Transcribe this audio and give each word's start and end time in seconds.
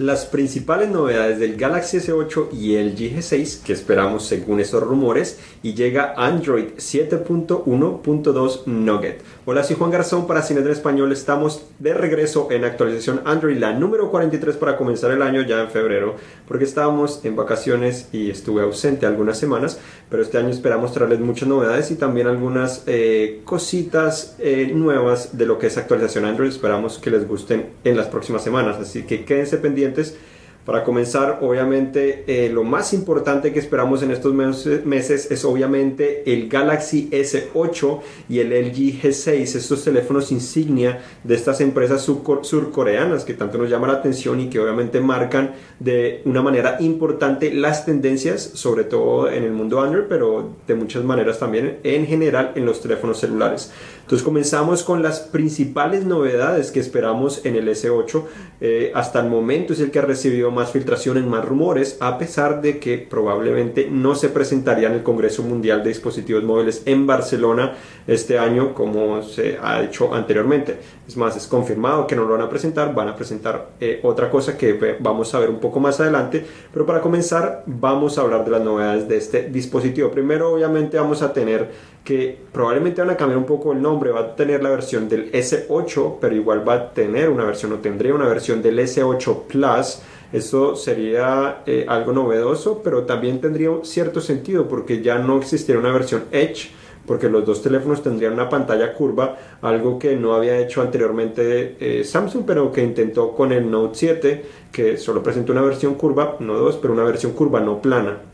las 0.00 0.24
principales 0.24 0.88
novedades 0.88 1.38
del 1.38 1.56
Galaxy 1.56 1.98
S8 1.98 2.48
y 2.54 2.76
el 2.76 2.96
G6 2.96 3.62
que 3.62 3.74
esperamos 3.74 4.24
según 4.24 4.58
esos 4.58 4.82
rumores 4.82 5.38
y 5.62 5.74
llega 5.74 6.14
Android 6.16 6.68
7.1.2 6.78 8.64
Nugget. 8.64 9.20
Hola, 9.44 9.62
soy 9.62 9.76
Juan 9.76 9.90
Garzón 9.90 10.26
para 10.26 10.40
Cine 10.40 10.62
del 10.62 10.72
Español. 10.72 11.12
Estamos 11.12 11.66
de 11.78 11.92
regreso 11.92 12.48
en 12.50 12.64
actualización 12.64 13.20
Android, 13.26 13.58
la 13.58 13.74
número 13.74 14.10
43 14.10 14.56
para 14.56 14.78
comenzar 14.78 15.10
el 15.10 15.20
año 15.20 15.42
ya 15.42 15.60
en 15.60 15.68
febrero, 15.68 16.16
porque 16.48 16.64
estábamos 16.64 17.22
en 17.26 17.36
vacaciones 17.36 18.08
y 18.10 18.30
estuve 18.30 18.62
ausente 18.62 19.04
algunas 19.04 19.38
semanas, 19.38 19.80
pero 20.08 20.22
este 20.22 20.38
año 20.38 20.48
esperamos 20.48 20.94
traerles 20.94 21.20
muchas 21.20 21.46
novedades 21.46 21.90
y 21.90 21.96
también 21.96 22.26
algunas 22.26 22.84
eh, 22.86 23.42
cositas 23.44 24.34
eh, 24.38 24.70
nuevas 24.74 25.36
de 25.36 25.44
lo 25.44 25.58
que 25.58 25.66
es 25.66 25.76
actualización 25.76 26.24
Android. 26.24 26.48
Esperamos 26.48 26.98
que 26.98 27.10
les 27.10 27.28
gusten 27.28 27.66
en 27.84 27.98
las 27.98 28.06
próximas 28.06 28.42
semanas, 28.42 28.78
así 28.78 29.02
que 29.02 29.26
quédense 29.26 29.58
pendientes 29.58 29.89
То 29.92 30.00
есть 30.00 30.16
para 30.64 30.84
comenzar, 30.84 31.38
obviamente, 31.40 32.24
eh, 32.26 32.50
lo 32.50 32.64
más 32.64 32.92
importante 32.92 33.52
que 33.52 33.58
esperamos 33.58 34.02
en 34.02 34.10
estos 34.10 34.34
meses 34.34 35.30
es 35.30 35.44
obviamente 35.44 36.30
el 36.32 36.48
Galaxy 36.48 37.08
S8 37.10 38.00
y 38.28 38.40
el 38.40 38.52
LG 38.52 39.02
G6, 39.02 39.56
estos 39.56 39.84
teléfonos 39.84 40.30
insignia 40.32 41.00
de 41.24 41.34
estas 41.34 41.60
empresas 41.60 42.02
surcoreanas 42.02 43.24
que 43.24 43.34
tanto 43.34 43.58
nos 43.58 43.70
llaman 43.70 43.90
la 43.90 43.96
atención 43.96 44.40
y 44.40 44.50
que 44.50 44.60
obviamente 44.60 45.00
marcan 45.00 45.54
de 45.78 46.22
una 46.24 46.42
manera 46.42 46.76
importante 46.80 47.52
las 47.52 47.86
tendencias, 47.86 48.42
sobre 48.42 48.84
todo 48.84 49.30
en 49.30 49.44
el 49.44 49.52
mundo 49.52 49.80
Android, 49.80 50.04
pero 50.08 50.56
de 50.66 50.74
muchas 50.74 51.04
maneras 51.04 51.38
también 51.38 51.78
en 51.82 52.06
general 52.06 52.52
en 52.54 52.66
los 52.66 52.80
teléfonos 52.80 53.18
celulares. 53.18 53.72
Entonces 54.02 54.24
comenzamos 54.24 54.82
con 54.82 55.04
las 55.04 55.20
principales 55.20 56.04
novedades 56.04 56.72
que 56.72 56.80
esperamos 56.80 57.46
en 57.46 57.54
el 57.54 57.68
S8. 57.68 58.24
Eh, 58.60 58.90
hasta 58.92 59.20
el 59.20 59.30
momento 59.30 59.72
es 59.72 59.78
el 59.78 59.92
que 59.92 60.00
ha 60.00 60.02
recibido 60.02 60.49
más 60.50 60.72
filtraciones, 60.72 61.24
más 61.24 61.44
rumores, 61.44 61.96
a 62.00 62.18
pesar 62.18 62.60
de 62.60 62.78
que 62.78 62.98
probablemente 62.98 63.88
no 63.90 64.14
se 64.14 64.28
presentaría 64.28 64.88
en 64.88 64.94
el 64.94 65.02
Congreso 65.02 65.42
Mundial 65.42 65.82
de 65.82 65.88
Dispositivos 65.88 66.44
Móviles 66.44 66.82
en 66.86 67.06
Barcelona 67.06 67.74
este 68.06 68.38
año 68.38 68.74
como 68.74 69.22
se 69.22 69.58
ha 69.62 69.82
hecho 69.82 70.14
anteriormente. 70.14 70.78
Es 71.06 71.16
más, 71.16 71.36
es 71.36 71.46
confirmado 71.46 72.06
que 72.06 72.16
no 72.16 72.24
lo 72.24 72.32
van 72.32 72.42
a 72.42 72.48
presentar, 72.48 72.94
van 72.94 73.08
a 73.08 73.16
presentar 73.16 73.70
eh, 73.80 74.00
otra 74.02 74.30
cosa 74.30 74.56
que 74.56 74.96
vamos 75.00 75.34
a 75.34 75.38
ver 75.38 75.50
un 75.50 75.60
poco 75.60 75.80
más 75.80 76.00
adelante, 76.00 76.44
pero 76.72 76.86
para 76.86 77.00
comenzar 77.00 77.64
vamos 77.66 78.18
a 78.18 78.22
hablar 78.22 78.44
de 78.44 78.50
las 78.50 78.62
novedades 78.62 79.08
de 79.08 79.16
este 79.16 79.48
dispositivo. 79.48 80.10
Primero 80.10 80.52
obviamente 80.52 80.98
vamos 80.98 81.22
a 81.22 81.32
tener 81.32 81.70
que 82.04 82.38
probablemente 82.52 83.00
van 83.00 83.10
a 83.10 83.16
cambiar 83.16 83.38
un 83.38 83.46
poco 83.46 83.72
el 83.72 83.82
nombre, 83.82 84.10
va 84.10 84.20
a 84.20 84.36
tener 84.36 84.62
la 84.62 84.70
versión 84.70 85.08
del 85.08 85.30
S8, 85.32 86.16
pero 86.20 86.34
igual 86.34 86.66
va 86.66 86.74
a 86.74 86.90
tener 86.92 87.28
una 87.28 87.44
versión 87.44 87.72
o 87.72 87.76
tendría 87.76 88.14
una 88.14 88.26
versión 88.26 88.62
del 88.62 88.78
S8 88.78 89.42
Plus. 89.46 90.00
Eso 90.32 90.76
sería 90.76 91.62
eh, 91.66 91.84
algo 91.88 92.12
novedoso, 92.12 92.82
pero 92.82 93.04
también 93.04 93.40
tendría 93.40 93.70
cierto 93.82 94.20
sentido 94.20 94.68
porque 94.68 95.02
ya 95.02 95.18
no 95.18 95.38
existiría 95.38 95.80
una 95.80 95.92
versión 95.92 96.24
Edge, 96.30 96.70
porque 97.06 97.28
los 97.28 97.44
dos 97.44 97.62
teléfonos 97.62 98.02
tendrían 98.02 98.34
una 98.34 98.48
pantalla 98.48 98.94
curva, 98.94 99.36
algo 99.62 99.98
que 99.98 100.14
no 100.16 100.34
había 100.34 100.58
hecho 100.58 100.82
anteriormente 100.82 101.76
eh, 101.80 102.04
Samsung, 102.04 102.44
pero 102.46 102.70
que 102.70 102.82
intentó 102.82 103.32
con 103.32 103.52
el 103.52 103.70
Note 103.70 103.98
7, 103.98 104.44
que 104.70 104.96
solo 104.96 105.22
presentó 105.22 105.52
una 105.52 105.62
versión 105.62 105.94
curva, 105.96 106.36
no 106.38 106.54
dos, 106.54 106.76
pero 106.76 106.92
una 106.92 107.04
versión 107.04 107.32
curva 107.32 107.60
no 107.60 107.82
plana. 107.82 108.29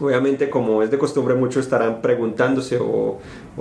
Obviamente, 0.00 0.48
como 0.48 0.82
es 0.82 0.90
de 0.90 0.98
costumbre, 0.98 1.34
muchos 1.34 1.64
estarán 1.64 2.00
preguntándose 2.00 2.78
o, 2.80 3.18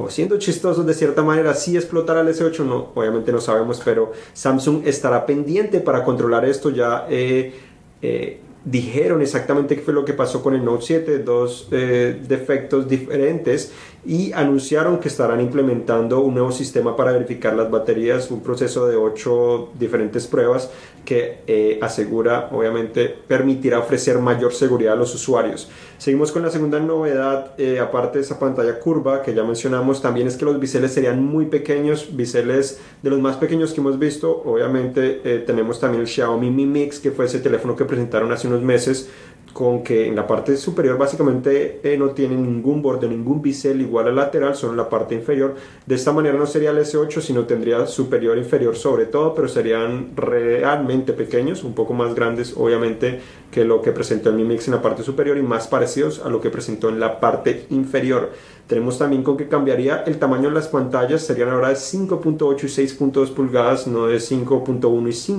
siendo 0.10 0.38
chistosos 0.38 0.86
de 0.86 0.94
cierta 0.94 1.24
manera 1.24 1.54
si 1.54 1.76
explotará 1.76 2.22
el 2.22 2.28
S8. 2.28 2.60
No, 2.60 2.92
obviamente 2.94 3.32
no 3.32 3.42
sabemos, 3.42 3.82
pero 3.84 4.12
Samsung 4.34 4.86
estará 4.86 5.26
pendiente 5.26 5.80
para 5.80 6.04
controlar 6.04 6.46
esto. 6.46 6.70
Ya 6.70 7.08
eh, 7.10 7.54
eh, 8.02 8.40
dijeron 8.70 9.22
exactamente 9.22 9.76
qué 9.76 9.82
fue 9.82 9.94
lo 9.94 10.04
que 10.04 10.14
pasó 10.14 10.44
con 10.44 10.54
el 10.54 10.64
Note 10.64 10.86
7, 10.86 11.20
dos 11.20 11.70
eh, 11.72 12.22
defectos 12.28 12.88
diferentes 12.88 13.72
y 14.06 14.32
anunciaron 14.32 15.00
que 15.00 15.08
estarán 15.08 15.42
implementando 15.42 16.22
un 16.22 16.34
nuevo 16.34 16.52
sistema 16.52 16.96
para 16.96 17.12
verificar 17.12 17.56
las 17.56 17.70
baterías, 17.70 18.32
un 18.32 18.42
proceso 18.42 18.88
de 18.88 18.96
ocho 18.96 19.70
diferentes 19.78 20.28
pruebas 20.28 20.70
que 21.04 21.40
eh, 21.48 21.80
asegura, 21.82 22.50
obviamente, 22.52 23.08
permitirá 23.08 23.80
ofrecer 23.80 24.20
mayor 24.20 24.54
seguridad 24.54 24.94
a 24.94 24.98
los 24.98 25.16
usuarios. 25.16 25.70
Seguimos 25.98 26.32
con 26.32 26.44
la 26.44 26.52
segunda 26.52 26.80
novedad, 26.80 27.54
eh, 27.58 27.80
aparte 27.80 28.20
de 28.20 28.26
esa 28.26 28.38
pantalla 28.40 28.80
curva 28.80 29.22
que 29.22 29.34
ya 29.34 29.44
mencionamos, 29.44 30.02
también 30.02 30.28
es 30.28 30.36
que 30.36 30.46
los 30.46 30.60
biseles 30.60 30.94
serían 30.94 31.24
muy 31.24 31.46
pequeños, 31.46 32.16
biseles 32.16 32.80
de 33.02 33.10
los 33.10 33.20
más 33.20 33.38
pequeños 33.38 33.74
que 33.74 33.80
hemos 33.80 33.98
visto. 33.98 34.44
Obviamente 34.46 35.22
eh, 35.24 35.40
tenemos 35.40 35.80
también 35.80 36.02
el 36.02 36.08
Xiaomi 36.08 36.52
Mi 36.52 36.66
Mix, 36.66 37.00
que 37.00 37.12
fue 37.12 37.26
ese 37.26 37.40
teléfono 37.40 37.76
que 37.76 37.86
presentaron 37.86 38.32
hace 38.34 38.48
unos 38.48 38.62
meses, 38.62 39.10
con 39.58 39.82
que 39.82 40.06
en 40.06 40.16
la 40.16 40.28
parte 40.28 40.56
superior 40.56 41.00
básicamente 41.00 41.80
eh, 41.82 41.98
no 41.98 42.12
tiene 42.12 42.36
ningún 42.36 42.80
borde, 42.84 43.10
ningún 43.10 43.42
bisel 43.42 43.82
igual 43.82 44.08
al 44.08 44.16
lateral, 44.16 44.56
solo 44.56 44.74
en 44.74 44.78
la 44.78 44.88
parte 44.88 45.16
inferior. 45.16 45.56
De 45.84 45.96
esta 45.96 46.12
manera 46.12 46.38
no 46.38 46.46
sería 46.46 46.70
el 46.70 46.78
S8, 46.78 47.22
sino 47.22 47.46
tendría 47.46 47.88
superior 47.88 48.38
e 48.38 48.42
inferior 48.42 48.76
sobre 48.76 49.08
todo, 49.08 49.34
pero 49.34 49.48
serían 49.48 50.12
realmente 50.16 51.12
pequeños, 51.12 51.64
un 51.64 51.74
poco 51.74 51.96
más 51.96 52.14
grandes 52.14 52.54
obviamente 52.56 53.20
que 53.50 53.66
lo 53.66 53.82
que 53.82 53.92
presentó 53.92 54.30
el 54.30 54.36
Mi 54.36 54.44
Mix 54.44 54.68
en 54.68 54.76
la 54.76 54.82
parte 54.84 55.02
superior 55.02 55.36
y 55.40 55.42
más 55.42 55.68
parecidos 55.68 56.24
a 56.24 56.30
lo 56.30 56.40
que 56.40 56.52
presentó 56.52 56.90
en 56.90 57.00
la 57.00 57.20
parte 57.20 57.66
inferior. 57.72 58.34
Tenemos 58.68 59.00
también 59.00 59.24
con 59.24 59.38
que 59.38 59.48
cambiaría 59.48 60.04
el 60.06 60.20
tamaño 60.20 60.50
de 60.50 60.56
las 60.56 60.68
pantallas, 60.68 61.24
serían 61.24 61.50
ahora 61.50 61.70
de 61.70 61.76
5.8 61.78 62.64
y 62.64 63.12
6.2 63.12 63.34
pulgadas, 63.34 63.88
no 63.88 64.06
de 64.06 64.18
5.1 64.18 65.08
y 65.08 65.34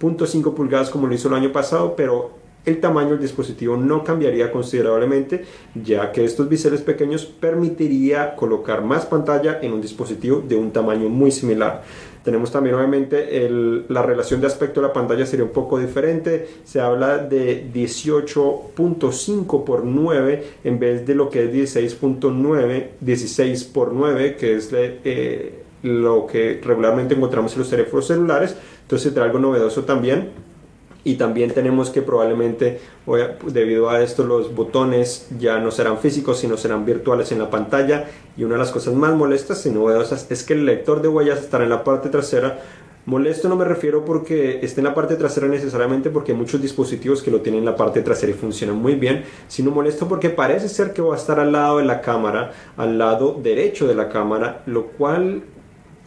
5.5 0.00 0.54
pulgadas 0.54 0.90
como 0.90 1.08
lo 1.08 1.14
hizo 1.14 1.26
el 1.26 1.34
año 1.34 1.50
pasado, 1.50 1.96
pero 1.96 2.37
el 2.68 2.80
tamaño 2.80 3.10
del 3.10 3.20
dispositivo 3.20 3.76
no 3.76 4.04
cambiaría 4.04 4.52
considerablemente, 4.52 5.44
ya 5.74 6.12
que 6.12 6.24
estos 6.24 6.48
biseles 6.48 6.82
pequeños 6.82 7.24
permitiría 7.24 8.36
colocar 8.36 8.84
más 8.84 9.06
pantalla 9.06 9.58
en 9.62 9.72
un 9.72 9.80
dispositivo 9.80 10.42
de 10.46 10.56
un 10.56 10.70
tamaño 10.70 11.08
muy 11.08 11.30
similar. 11.30 11.82
Tenemos 12.22 12.52
también 12.52 12.74
obviamente 12.74 13.48
la 13.88 14.02
relación 14.02 14.40
de 14.40 14.48
aspecto 14.48 14.80
de 14.82 14.88
la 14.88 14.92
pantalla 14.92 15.24
sería 15.24 15.46
un 15.46 15.52
poco 15.52 15.78
diferente. 15.78 16.46
Se 16.64 16.78
habla 16.78 17.16
de 17.18 17.72
18.5 17.72 19.64
por 19.64 19.84
9 19.84 20.44
en 20.64 20.78
vez 20.78 21.06
de 21.06 21.14
lo 21.14 21.30
que 21.30 21.44
es 21.44 21.74
16.9, 21.74 22.86
16 23.00 23.64
por 23.64 23.94
9, 23.94 24.36
que 24.36 24.56
es 24.56 24.68
eh, 24.74 25.62
lo 25.82 26.26
que 26.26 26.60
regularmente 26.62 27.14
encontramos 27.14 27.54
en 27.54 27.60
los 27.60 27.70
teléfonos 27.70 28.06
celulares. 28.06 28.54
Entonces 28.82 29.12
será 29.12 29.24
algo 29.24 29.38
novedoso 29.38 29.84
también 29.84 30.47
y 31.08 31.14
también 31.14 31.52
tenemos 31.52 31.88
que 31.88 32.02
probablemente 32.02 32.80
debido 33.46 33.88
a 33.88 34.02
esto 34.02 34.24
los 34.24 34.54
botones 34.54 35.26
ya 35.38 35.58
no 35.58 35.70
serán 35.70 35.96
físicos 35.96 36.40
sino 36.40 36.58
serán 36.58 36.84
virtuales 36.84 37.32
en 37.32 37.38
la 37.38 37.48
pantalla. 37.48 38.10
Y 38.36 38.44
una 38.44 38.56
de 38.56 38.58
las 38.58 38.70
cosas 38.70 38.92
más 38.92 39.14
molestas 39.14 39.64
y 39.64 39.70
novedosas 39.70 40.30
es 40.30 40.44
que 40.44 40.52
el 40.52 40.66
lector 40.66 41.00
de 41.00 41.08
huellas 41.08 41.40
estará 41.40 41.64
en 41.64 41.70
la 41.70 41.82
parte 41.82 42.10
trasera. 42.10 42.58
Molesto 43.06 43.48
no 43.48 43.56
me 43.56 43.64
refiero 43.64 44.04
porque 44.04 44.60
esté 44.60 44.82
en 44.82 44.84
la 44.84 44.94
parte 44.94 45.16
trasera 45.16 45.48
necesariamente 45.48 46.10
porque 46.10 46.32
hay 46.32 46.38
muchos 46.38 46.60
dispositivos 46.60 47.22
que 47.22 47.30
lo 47.30 47.40
tienen 47.40 47.60
en 47.60 47.64
la 47.64 47.74
parte 47.74 48.02
trasera 48.02 48.32
y 48.32 48.34
funcionan 48.34 48.76
muy 48.76 48.94
bien, 48.94 49.24
sino 49.46 49.70
molesto 49.70 50.08
porque 50.08 50.28
parece 50.28 50.68
ser 50.68 50.92
que 50.92 51.00
va 51.00 51.14
a 51.14 51.16
estar 51.16 51.40
al 51.40 51.52
lado 51.52 51.78
de 51.78 51.86
la 51.86 52.02
cámara, 52.02 52.52
al 52.76 52.98
lado 52.98 53.40
derecho 53.42 53.86
de 53.86 53.94
la 53.94 54.10
cámara, 54.10 54.62
lo 54.66 54.88
cual 54.88 55.42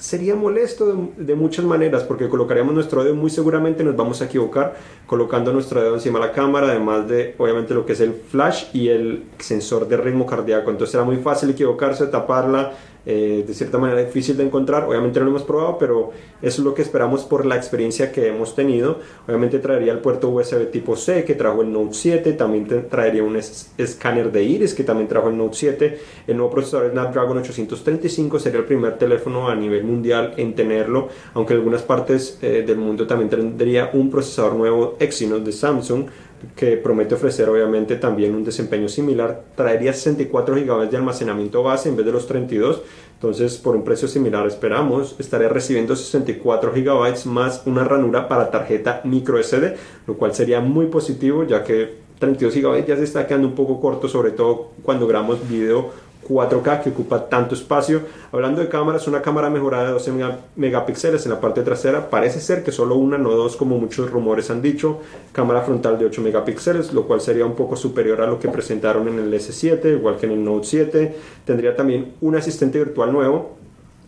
sería 0.01 0.35
molesto 0.35 1.11
de, 1.15 1.35
muchas 1.35 1.63
maneras 1.63 2.03
porque 2.03 2.27
colocaríamos 2.27 2.73
nuestro 2.73 3.03
dedo 3.03 3.13
muy 3.13 3.29
seguramente 3.29 3.83
nos 3.83 3.95
vamos 3.95 4.19
a 4.23 4.25
equivocar 4.25 4.75
colocando 5.05 5.53
nuestro 5.53 5.79
dedo 5.79 5.93
encima 5.93 6.19
de 6.19 6.25
la 6.25 6.31
cámara 6.31 6.69
además 6.69 7.07
de 7.07 7.35
obviamente 7.37 7.75
lo 7.75 7.85
que 7.85 7.93
es 7.93 7.99
el 7.99 8.13
flash 8.13 8.65
y 8.73 8.87
el 8.87 9.25
sensor 9.37 9.87
de 9.87 9.97
ritmo 9.97 10.25
cardíaco. 10.25 10.71
Entonces 10.71 10.93
será 10.93 11.03
muy 11.03 11.17
fácil 11.17 11.51
equivocarse 11.51 12.07
taparla 12.07 12.73
eh, 13.05 13.43
de 13.47 13.53
cierta 13.53 13.77
manera 13.77 13.99
difícil 14.01 14.37
de 14.37 14.43
encontrar. 14.43 14.83
Obviamente 14.83 15.19
no 15.19 15.25
lo 15.25 15.31
hemos 15.31 15.43
probado, 15.43 15.77
pero 15.77 16.11
eso 16.41 16.61
es 16.61 16.65
lo 16.65 16.73
que 16.73 16.81
esperamos 16.81 17.23
por 17.23 17.45
la 17.45 17.55
experiencia 17.55 18.11
que 18.11 18.27
hemos 18.27 18.55
tenido. 18.55 18.99
Obviamente 19.27 19.59
traería 19.59 19.91
el 19.91 19.99
puerto 19.99 20.29
USB 20.29 20.69
tipo 20.69 20.95
C 20.95 21.23
que 21.23 21.35
trajo 21.35 21.61
el 21.61 21.71
Note 21.71 21.93
7, 21.93 22.33
también 22.33 22.87
traería 22.89 23.23
un 23.23 23.37
escáner 23.37 24.31
de 24.31 24.43
iris 24.43 24.73
que 24.73 24.83
también 24.83 25.07
trajo 25.07 25.29
el 25.29 25.37
Note 25.37 25.55
7. 25.55 25.99
El 26.27 26.37
nuevo 26.37 26.51
procesador 26.51 26.91
Snapdragon 26.91 27.37
835 27.37 28.39
sería 28.39 28.59
el 28.59 28.65
primer 28.65 28.97
teléfono 28.97 29.49
a 29.49 29.55
nivel 29.55 29.83
mundial 29.83 30.33
en 30.37 30.53
tenerlo, 30.53 31.09
aunque 31.33 31.53
en 31.53 31.59
algunas 31.59 31.81
partes 31.81 32.37
eh, 32.41 32.63
del 32.65 32.77
mundo 32.77 33.07
también 33.07 33.29
tendría 33.29 33.89
un 33.93 34.09
procesador 34.09 34.53
nuevo 34.53 34.97
Exynos 34.99 35.43
de 35.43 35.51
Samsung 35.51 36.05
que 36.55 36.77
promete 36.77 37.15
ofrecer 37.15 37.49
obviamente 37.49 37.95
también 37.95 38.35
un 38.35 38.43
desempeño 38.43 38.87
similar, 38.87 39.43
traería 39.55 39.93
64 39.93 40.55
GB 40.55 40.89
de 40.89 40.97
almacenamiento 40.97 41.63
base 41.63 41.89
en 41.89 41.95
vez 41.95 42.05
de 42.05 42.11
los 42.11 42.27
32, 42.27 42.81
entonces 43.13 43.57
por 43.57 43.75
un 43.75 43.83
precio 43.83 44.07
similar 44.07 44.47
esperamos, 44.47 45.15
estaría 45.19 45.49
recibiendo 45.49 45.95
64 45.95 46.71
GB 46.73 47.25
más 47.25 47.63
una 47.65 47.83
ranura 47.83 48.27
para 48.27 48.51
tarjeta 48.51 49.01
micro 49.03 49.41
SD, 49.41 49.75
lo 50.07 50.15
cual 50.15 50.33
sería 50.33 50.59
muy 50.59 50.87
positivo 50.87 51.43
ya 51.43 51.63
que 51.63 52.01
32 52.19 52.55
GB 52.55 52.85
ya 52.85 52.95
se 52.95 53.03
está 53.03 53.25
quedando 53.25 53.47
un 53.47 53.55
poco 53.55 53.79
corto, 53.79 54.07
sobre 54.07 54.31
todo 54.31 54.71
cuando 54.83 55.07
grabamos 55.07 55.47
video 55.49 56.10
4K 56.31 56.83
que 56.83 56.89
ocupa 56.89 57.29
tanto 57.29 57.55
espacio. 57.55 58.01
Hablando 58.31 58.61
de 58.61 58.69
cámaras, 58.69 59.07
una 59.07 59.21
cámara 59.21 59.49
mejorada 59.49 59.85
de 59.85 59.91
12 59.91 60.11
megapíxeles 60.55 61.25
en 61.25 61.31
la 61.31 61.41
parte 61.41 61.61
trasera. 61.61 62.09
Parece 62.09 62.39
ser 62.39 62.63
que 62.63 62.71
solo 62.71 62.95
una, 62.95 63.17
no 63.17 63.31
dos, 63.31 63.55
como 63.55 63.77
muchos 63.77 64.09
rumores 64.09 64.49
han 64.49 64.61
dicho. 64.61 64.99
Cámara 65.31 65.61
frontal 65.61 65.99
de 65.99 66.05
8 66.05 66.21
megapíxeles, 66.21 66.93
lo 66.93 67.07
cual 67.07 67.21
sería 67.21 67.45
un 67.45 67.55
poco 67.55 67.75
superior 67.75 68.21
a 68.21 68.27
lo 68.27 68.39
que 68.39 68.49
presentaron 68.49 69.07
en 69.07 69.19
el 69.19 69.33
S7, 69.33 69.97
igual 69.97 70.17
que 70.17 70.25
en 70.25 70.31
el 70.33 70.43
Note 70.43 70.67
7. 70.67 71.15
Tendría 71.45 71.75
también 71.75 72.13
un 72.21 72.35
asistente 72.35 72.79
virtual 72.79 73.11
nuevo 73.11 73.60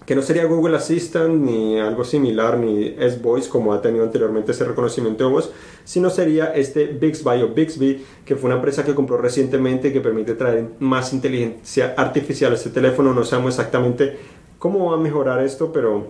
que 0.05 0.15
no 0.15 0.21
sería 0.21 0.45
Google 0.45 0.75
Assistant 0.75 1.33
ni 1.33 1.79
algo 1.79 2.03
similar 2.03 2.57
ni 2.57 2.95
S-Voice 2.99 3.49
como 3.49 3.73
ha 3.73 3.81
tenido 3.81 4.03
anteriormente 4.03 4.51
ese 4.51 4.65
reconocimiento 4.65 5.25
de 5.25 5.29
voz, 5.31 5.51
sino 5.85 6.09
sería 6.09 6.53
este 6.53 6.87
Bixby 6.87 7.41
o 7.41 7.49
Bixby, 7.49 8.05
que 8.25 8.35
fue 8.35 8.47
una 8.47 8.55
empresa 8.55 8.83
que 8.83 8.93
compró 8.93 9.17
recientemente 9.17 9.93
que 9.93 10.01
permite 10.01 10.33
traer 10.33 10.65
más 10.79 11.13
inteligencia 11.13 11.93
artificial 11.97 12.51
a 12.51 12.55
este 12.55 12.69
teléfono. 12.69 13.13
No 13.13 13.23
sabemos 13.23 13.53
exactamente 13.53 14.17
cómo 14.59 14.91
va 14.91 14.97
a 14.97 14.99
mejorar 14.99 15.43
esto, 15.43 15.71
pero 15.71 16.07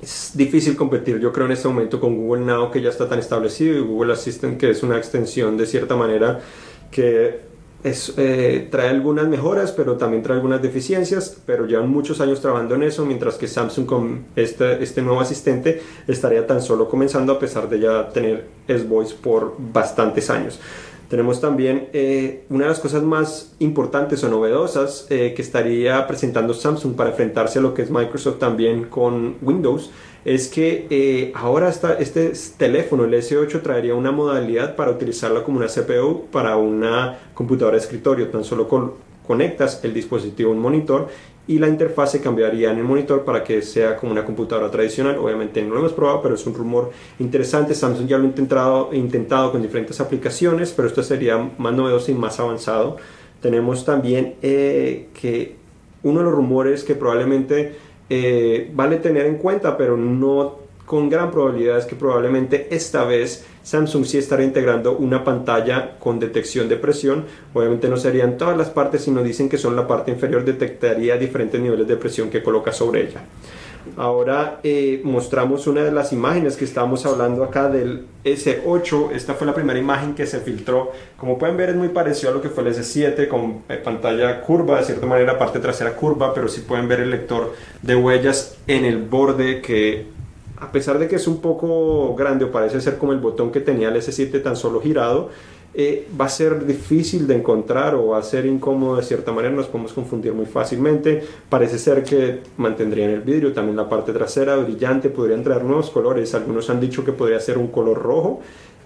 es 0.00 0.32
difícil 0.34 0.76
competir, 0.76 1.20
yo 1.20 1.32
creo, 1.32 1.46
en 1.46 1.52
este 1.52 1.68
momento 1.68 2.00
con 2.00 2.16
Google 2.16 2.44
Now, 2.44 2.70
que 2.70 2.82
ya 2.82 2.88
está 2.88 3.08
tan 3.08 3.18
establecido, 3.18 3.78
y 3.78 3.80
Google 3.80 4.14
Assistant, 4.14 4.58
que 4.58 4.70
es 4.70 4.82
una 4.82 4.96
extensión 4.96 5.56
de 5.56 5.66
cierta 5.66 5.94
manera 5.94 6.40
que 6.90 7.51
eh, 7.84 8.68
trae 8.70 8.88
algunas 8.88 9.26
mejoras, 9.26 9.72
pero 9.72 9.96
también 9.96 10.22
trae 10.22 10.36
algunas 10.36 10.62
deficiencias, 10.62 11.36
pero 11.44 11.66
llevan 11.66 11.90
muchos 11.90 12.20
años 12.20 12.40
trabajando 12.40 12.76
en 12.76 12.84
eso, 12.84 13.04
mientras 13.04 13.36
que 13.36 13.48
Samsung 13.48 13.86
con 13.86 14.24
este, 14.36 14.82
este 14.82 15.02
nuevo 15.02 15.20
asistente 15.20 15.82
estaría 16.06 16.46
tan 16.46 16.62
solo 16.62 16.88
comenzando 16.88 17.32
a 17.32 17.38
pesar 17.38 17.68
de 17.68 17.80
ya 17.80 18.08
tener 18.10 18.46
S-Voice 18.68 19.16
por 19.20 19.56
bastantes 19.58 20.30
años. 20.30 20.60
Tenemos 21.12 21.42
también 21.42 21.90
eh, 21.92 22.44
una 22.48 22.64
de 22.64 22.70
las 22.70 22.80
cosas 22.80 23.02
más 23.02 23.52
importantes 23.58 24.24
o 24.24 24.30
novedosas 24.30 25.06
eh, 25.10 25.34
que 25.36 25.42
estaría 25.42 26.06
presentando 26.06 26.54
Samsung 26.54 26.94
para 26.96 27.10
enfrentarse 27.10 27.58
a 27.58 27.62
lo 27.62 27.74
que 27.74 27.82
es 27.82 27.90
Microsoft 27.90 28.38
también 28.38 28.84
con 28.84 29.36
Windows 29.42 29.90
es 30.24 30.48
que 30.48 30.86
eh, 30.88 31.30
ahora 31.34 31.68
está, 31.68 31.98
este 31.98 32.32
teléfono, 32.56 33.04
el 33.04 33.12
S8, 33.12 33.60
traería 33.60 33.94
una 33.94 34.10
modalidad 34.10 34.74
para 34.74 34.90
utilizarlo 34.90 35.44
como 35.44 35.58
una 35.58 35.66
CPU 35.66 36.28
para 36.32 36.56
una 36.56 37.18
computadora 37.34 37.76
de 37.76 37.82
escritorio. 37.82 38.28
Tan 38.28 38.42
solo 38.42 38.66
conectas 39.26 39.84
el 39.84 39.92
dispositivo 39.92 40.48
a 40.48 40.54
un 40.54 40.60
monitor 40.60 41.08
y 41.46 41.58
la 41.58 41.68
interfaz 41.68 42.12
se 42.12 42.20
cambiaría 42.20 42.70
en 42.70 42.78
el 42.78 42.84
monitor 42.84 43.24
para 43.24 43.42
que 43.42 43.62
sea 43.62 43.96
como 43.96 44.12
una 44.12 44.24
computadora 44.24 44.70
tradicional. 44.70 45.18
Obviamente 45.18 45.62
no 45.62 45.74
lo 45.74 45.80
hemos 45.80 45.92
probado, 45.92 46.22
pero 46.22 46.34
es 46.36 46.46
un 46.46 46.54
rumor 46.54 46.92
interesante. 47.18 47.74
Samsung 47.74 48.06
ya 48.06 48.18
lo 48.18 48.24
ha 48.24 48.26
intentado, 48.26 48.90
intentado 48.92 49.50
con 49.50 49.60
diferentes 49.60 50.00
aplicaciones, 50.00 50.72
pero 50.72 50.86
esto 50.88 51.02
sería 51.02 51.50
más 51.58 51.74
novedoso 51.74 52.12
y 52.12 52.14
más 52.14 52.38
avanzado. 52.38 52.96
Tenemos 53.40 53.84
también 53.84 54.36
eh, 54.40 55.08
que 55.20 55.56
uno 56.04 56.20
de 56.20 56.24
los 56.24 56.34
rumores 56.34 56.84
que 56.84 56.94
probablemente 56.94 57.74
eh, 58.08 58.70
vale 58.72 58.98
tener 58.98 59.26
en 59.26 59.38
cuenta, 59.38 59.76
pero 59.76 59.96
no 59.96 60.61
con 60.86 61.08
gran 61.08 61.30
probabilidad 61.30 61.78
es 61.78 61.86
que 61.86 61.96
probablemente 61.96 62.68
esta 62.74 63.04
vez 63.04 63.46
Samsung 63.62 64.04
sí 64.04 64.18
estará 64.18 64.42
integrando 64.42 64.96
una 64.96 65.24
pantalla 65.24 65.98
con 65.98 66.18
detección 66.18 66.68
de 66.68 66.76
presión. 66.76 67.24
Obviamente 67.54 67.88
no 67.88 67.96
serían 67.96 68.36
todas 68.36 68.56
las 68.56 68.70
partes, 68.70 69.02
sino 69.02 69.22
dicen 69.22 69.48
que 69.48 69.58
son 69.58 69.76
la 69.76 69.86
parte 69.86 70.10
inferior 70.10 70.44
detectaría 70.44 71.16
diferentes 71.16 71.60
niveles 71.60 71.86
de 71.86 71.96
presión 71.96 72.28
que 72.28 72.42
coloca 72.42 72.72
sobre 72.72 73.02
ella. 73.08 73.22
Ahora 73.96 74.60
eh, 74.62 75.00
mostramos 75.04 75.66
una 75.66 75.82
de 75.82 75.90
las 75.90 76.12
imágenes 76.12 76.56
que 76.56 76.64
estábamos 76.64 77.04
hablando 77.04 77.42
acá 77.42 77.68
del 77.68 78.06
S8. 78.24 79.10
Esta 79.12 79.34
fue 79.34 79.46
la 79.46 79.54
primera 79.54 79.78
imagen 79.78 80.14
que 80.14 80.26
se 80.26 80.40
filtró. 80.40 80.92
Como 81.16 81.38
pueden 81.38 81.56
ver 81.56 81.70
es 81.70 81.76
muy 81.76 81.88
parecido 81.88 82.30
a 82.30 82.34
lo 82.34 82.42
que 82.42 82.48
fue 82.48 82.64
el 82.64 82.74
S7 82.74 83.28
con 83.28 83.62
eh, 83.68 83.76
pantalla 83.82 84.40
curva, 84.40 84.78
de 84.78 84.84
cierta 84.84 85.06
manera 85.06 85.38
parte 85.38 85.58
trasera 85.58 85.94
curva, 85.94 86.32
pero 86.32 86.48
sí 86.48 86.60
pueden 86.60 86.86
ver 86.86 87.00
el 87.00 87.10
lector 87.10 87.54
de 87.82 87.96
huellas 87.96 88.56
en 88.66 88.84
el 88.84 88.98
borde 88.98 89.60
que 89.60 90.06
a 90.62 90.70
pesar 90.70 90.98
de 91.00 91.08
que 91.08 91.16
es 91.16 91.26
un 91.26 91.40
poco 91.40 92.14
grande 92.14 92.44
o 92.44 92.52
parece 92.52 92.80
ser 92.80 92.96
como 92.96 93.12
el 93.12 93.18
botón 93.18 93.50
que 93.50 93.60
tenía 93.60 93.88
el 93.88 93.96
S7 93.96 94.40
tan 94.42 94.54
solo 94.54 94.80
girado, 94.80 95.28
eh, 95.74 96.06
va 96.20 96.26
a 96.26 96.28
ser 96.28 96.64
difícil 96.64 97.26
de 97.26 97.34
encontrar 97.34 97.96
o 97.96 98.08
va 98.08 98.18
a 98.18 98.22
ser 98.22 98.46
incómodo 98.46 98.96
de 98.96 99.02
cierta 99.02 99.32
manera, 99.32 99.52
nos 99.52 99.66
podemos 99.66 99.92
confundir 99.92 100.32
muy 100.34 100.46
fácilmente. 100.46 101.24
Parece 101.48 101.78
ser 101.78 102.04
que 102.04 102.42
mantendrían 102.58 103.10
el 103.10 103.22
vidrio, 103.22 103.52
también 103.52 103.76
la 103.76 103.88
parte 103.88 104.12
trasera 104.12 104.54
brillante, 104.54 105.08
podrían 105.08 105.42
traer 105.42 105.64
nuevos 105.64 105.90
colores. 105.90 106.32
Algunos 106.36 106.70
han 106.70 106.78
dicho 106.78 107.04
que 107.04 107.10
podría 107.10 107.40
ser 107.40 107.58
un 107.58 107.66
color 107.66 108.00
rojo, 108.00 108.40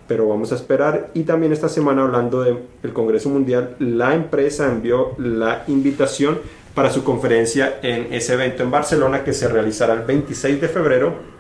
pero 0.09 0.27
vamos 0.27 0.53
a 0.53 0.55
esperar. 0.55 1.11
Y 1.13 1.25
también 1.25 1.53
esta 1.53 1.69
semana, 1.69 2.05
hablando 2.05 2.43
del 2.43 2.93
Congreso 2.95 3.29
Mundial, 3.29 3.77
la 3.81 4.15
empresa 4.15 4.73
envió 4.73 5.11
la 5.19 5.65
invitación 5.67 6.39
para 6.75 6.91
su 6.91 7.05
conferencia 7.05 7.81
en 7.83 8.15
ese 8.15 8.33
evento 8.33 8.63
en 8.63 8.71
Barcelona 8.71 9.25
que 9.25 9.35
se 9.35 9.47
realizará 9.47 9.93
el 9.93 10.03
26 10.03 10.59
de 10.59 10.69
febrero 10.69 11.36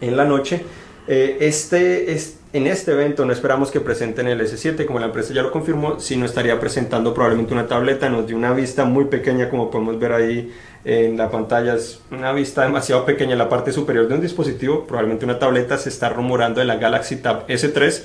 en 0.00 0.16
la 0.16 0.24
noche. 0.24 0.64
Eh, 1.06 1.38
este, 1.40 2.12
este 2.12 2.38
en 2.54 2.66
este 2.66 2.92
evento 2.92 3.26
no 3.26 3.32
esperamos 3.32 3.70
que 3.70 3.80
presenten 3.80 4.26
el 4.26 4.40
S7, 4.40 4.86
como 4.86 4.98
la 4.98 5.06
empresa 5.06 5.34
ya 5.34 5.42
lo 5.42 5.50
confirmó, 5.50 6.00
sino 6.00 6.24
estaría 6.24 6.58
presentando 6.58 7.12
probablemente 7.12 7.52
una 7.52 7.66
tableta, 7.66 8.08
nos 8.08 8.26
dio 8.26 8.38
una 8.38 8.52
vista 8.52 8.86
muy 8.86 9.04
pequeña, 9.04 9.50
como 9.50 9.70
podemos 9.70 9.98
ver 9.98 10.12
ahí 10.12 10.54
en 10.86 11.18
la 11.18 11.30
pantalla, 11.30 11.74
es 11.74 12.00
una 12.10 12.32
vista 12.32 12.62
demasiado 12.62 13.04
pequeña 13.04 13.32
en 13.32 13.38
la 13.38 13.50
parte 13.50 13.70
superior 13.70 14.08
de 14.08 14.14
un 14.14 14.22
dispositivo, 14.22 14.86
probablemente 14.86 15.26
una 15.26 15.38
tableta, 15.38 15.76
se 15.76 15.90
está 15.90 16.08
rumorando 16.08 16.60
de 16.60 16.66
la 16.66 16.76
Galaxy 16.76 17.16
Tab 17.16 17.46
S3, 17.48 18.02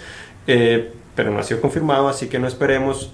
eh, 0.47 0.91
pero 1.15 1.31
no 1.31 1.39
ha 1.39 1.43
sido 1.43 1.61
confirmado, 1.61 2.09
así 2.09 2.27
que 2.27 2.37
no 2.37 2.47
esperemos 2.47 3.13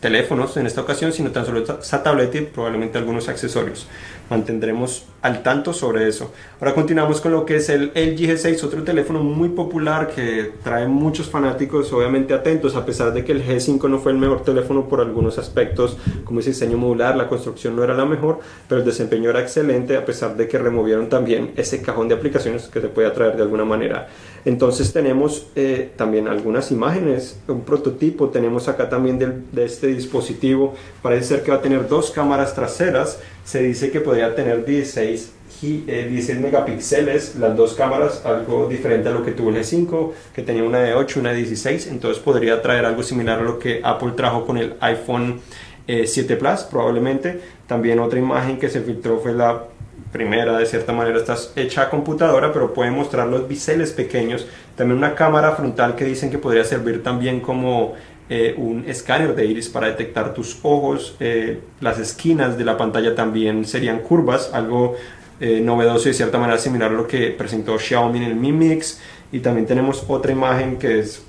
teléfonos 0.00 0.56
en 0.56 0.66
esta 0.66 0.80
ocasión, 0.80 1.12
sino 1.12 1.32
tan 1.32 1.44
solo 1.44 1.62
esa 1.80 2.02
tableta 2.02 2.38
y 2.38 2.40
probablemente 2.42 2.96
algunos 2.96 3.28
accesorios. 3.28 3.86
Mantendremos 4.32 5.04
al 5.20 5.42
tanto 5.42 5.74
sobre 5.74 6.08
eso. 6.08 6.32
Ahora 6.58 6.74
continuamos 6.74 7.20
con 7.20 7.32
lo 7.32 7.44
que 7.44 7.56
es 7.56 7.68
el 7.68 7.88
LG 7.94 8.32
G6, 8.32 8.64
otro 8.64 8.82
teléfono 8.82 9.22
muy 9.22 9.50
popular 9.50 10.08
que 10.08 10.52
trae 10.64 10.88
muchos 10.88 11.28
fanáticos 11.28 11.92
obviamente 11.92 12.32
atentos, 12.32 12.74
a 12.74 12.86
pesar 12.86 13.12
de 13.12 13.26
que 13.26 13.32
el 13.32 13.46
G5 13.46 13.90
no 13.90 13.98
fue 13.98 14.12
el 14.12 14.18
mejor 14.18 14.42
teléfono 14.42 14.88
por 14.88 15.02
algunos 15.02 15.36
aspectos, 15.36 15.98
como 16.24 16.40
ese 16.40 16.50
diseño 16.50 16.78
modular, 16.78 17.14
la 17.14 17.28
construcción 17.28 17.76
no 17.76 17.84
era 17.84 17.92
la 17.92 18.06
mejor, 18.06 18.40
pero 18.68 18.80
el 18.80 18.86
desempeño 18.86 19.28
era 19.28 19.42
excelente, 19.42 19.98
a 19.98 20.04
pesar 20.06 20.34
de 20.34 20.48
que 20.48 20.56
removieron 20.56 21.10
también 21.10 21.52
ese 21.56 21.82
cajón 21.82 22.08
de 22.08 22.14
aplicaciones 22.14 22.68
que 22.68 22.80
se 22.80 22.88
puede 22.88 23.10
traer 23.10 23.36
de 23.36 23.42
alguna 23.42 23.66
manera. 23.66 24.08
Entonces 24.46 24.94
tenemos 24.94 25.48
eh, 25.56 25.92
también 25.94 26.26
algunas 26.26 26.72
imágenes, 26.72 27.38
un 27.48 27.60
prototipo, 27.60 28.30
tenemos 28.30 28.66
acá 28.66 28.88
también 28.88 29.18
de 29.52 29.64
este 29.64 29.88
dispositivo, 29.88 30.74
parece 31.02 31.26
ser 31.26 31.42
que 31.42 31.50
va 31.50 31.58
a 31.58 31.62
tener 31.62 31.86
dos 31.86 32.10
cámaras 32.10 32.54
traseras, 32.54 33.20
se 33.44 33.62
dice 33.62 33.90
que 33.90 34.00
podría 34.00 34.34
tener 34.34 34.64
16, 34.64 35.32
16 35.60 36.28
eh, 36.28 36.40
megapíxeles, 36.40 37.36
las 37.36 37.56
dos 37.56 37.74
cámaras, 37.74 38.24
algo 38.24 38.68
diferente 38.68 39.08
a 39.08 39.12
lo 39.12 39.24
que 39.24 39.32
tuvo 39.32 39.50
el 39.50 39.56
G5, 39.56 40.12
que 40.34 40.42
tenía 40.42 40.64
una 40.64 40.80
de 40.80 40.94
8 40.94 41.18
y 41.18 41.20
una 41.20 41.30
de 41.30 41.36
16, 41.38 41.88
entonces 41.88 42.22
podría 42.22 42.62
traer 42.62 42.84
algo 42.84 43.02
similar 43.02 43.40
a 43.40 43.42
lo 43.42 43.58
que 43.58 43.80
Apple 43.82 44.12
trajo 44.16 44.46
con 44.46 44.58
el 44.58 44.74
iPhone 44.80 45.40
7 45.86 46.32
eh, 46.32 46.36
Plus, 46.36 46.60
probablemente. 46.62 47.40
También 47.66 47.98
otra 47.98 48.18
imagen 48.18 48.58
que 48.58 48.68
se 48.68 48.80
filtró 48.80 49.18
fue 49.18 49.32
la 49.32 49.64
primera, 50.12 50.58
de 50.58 50.66
cierta 50.66 50.92
manera 50.92 51.18
está 51.18 51.36
hecha 51.56 51.82
a 51.82 51.90
computadora, 51.90 52.52
pero 52.52 52.74
puede 52.74 52.90
mostrar 52.90 53.26
los 53.26 53.48
biseles 53.48 53.92
pequeños. 53.92 54.46
También 54.76 54.98
una 54.98 55.14
cámara 55.14 55.52
frontal 55.52 55.96
que 55.96 56.04
dicen 56.04 56.30
que 56.30 56.38
podría 56.38 56.64
servir 56.64 57.02
también 57.02 57.40
como 57.40 57.94
eh, 58.34 58.54
un 58.56 58.86
escáner 58.88 59.34
de 59.34 59.44
iris 59.44 59.68
para 59.68 59.88
detectar 59.88 60.32
tus 60.32 60.58
ojos. 60.62 61.14
Eh, 61.20 61.60
las 61.80 61.98
esquinas 61.98 62.56
de 62.56 62.64
la 62.64 62.78
pantalla 62.78 63.14
también 63.14 63.66
serían 63.66 63.98
curvas, 63.98 64.54
algo 64.54 64.96
eh, 65.38 65.60
novedoso 65.60 66.08
y 66.08 66.12
de 66.12 66.14
cierta 66.14 66.38
manera 66.38 66.56
similar 66.56 66.92
a 66.92 66.94
lo 66.94 67.06
que 67.06 67.26
presentó 67.32 67.78
Xiaomi 67.78 68.20
en 68.20 68.24
el 68.24 68.34
Mi 68.34 68.50
Mix. 68.50 69.02
Y 69.32 69.40
también 69.40 69.66
tenemos 69.66 70.06
otra 70.08 70.32
imagen 70.32 70.78
que 70.78 71.00
es 71.00 71.22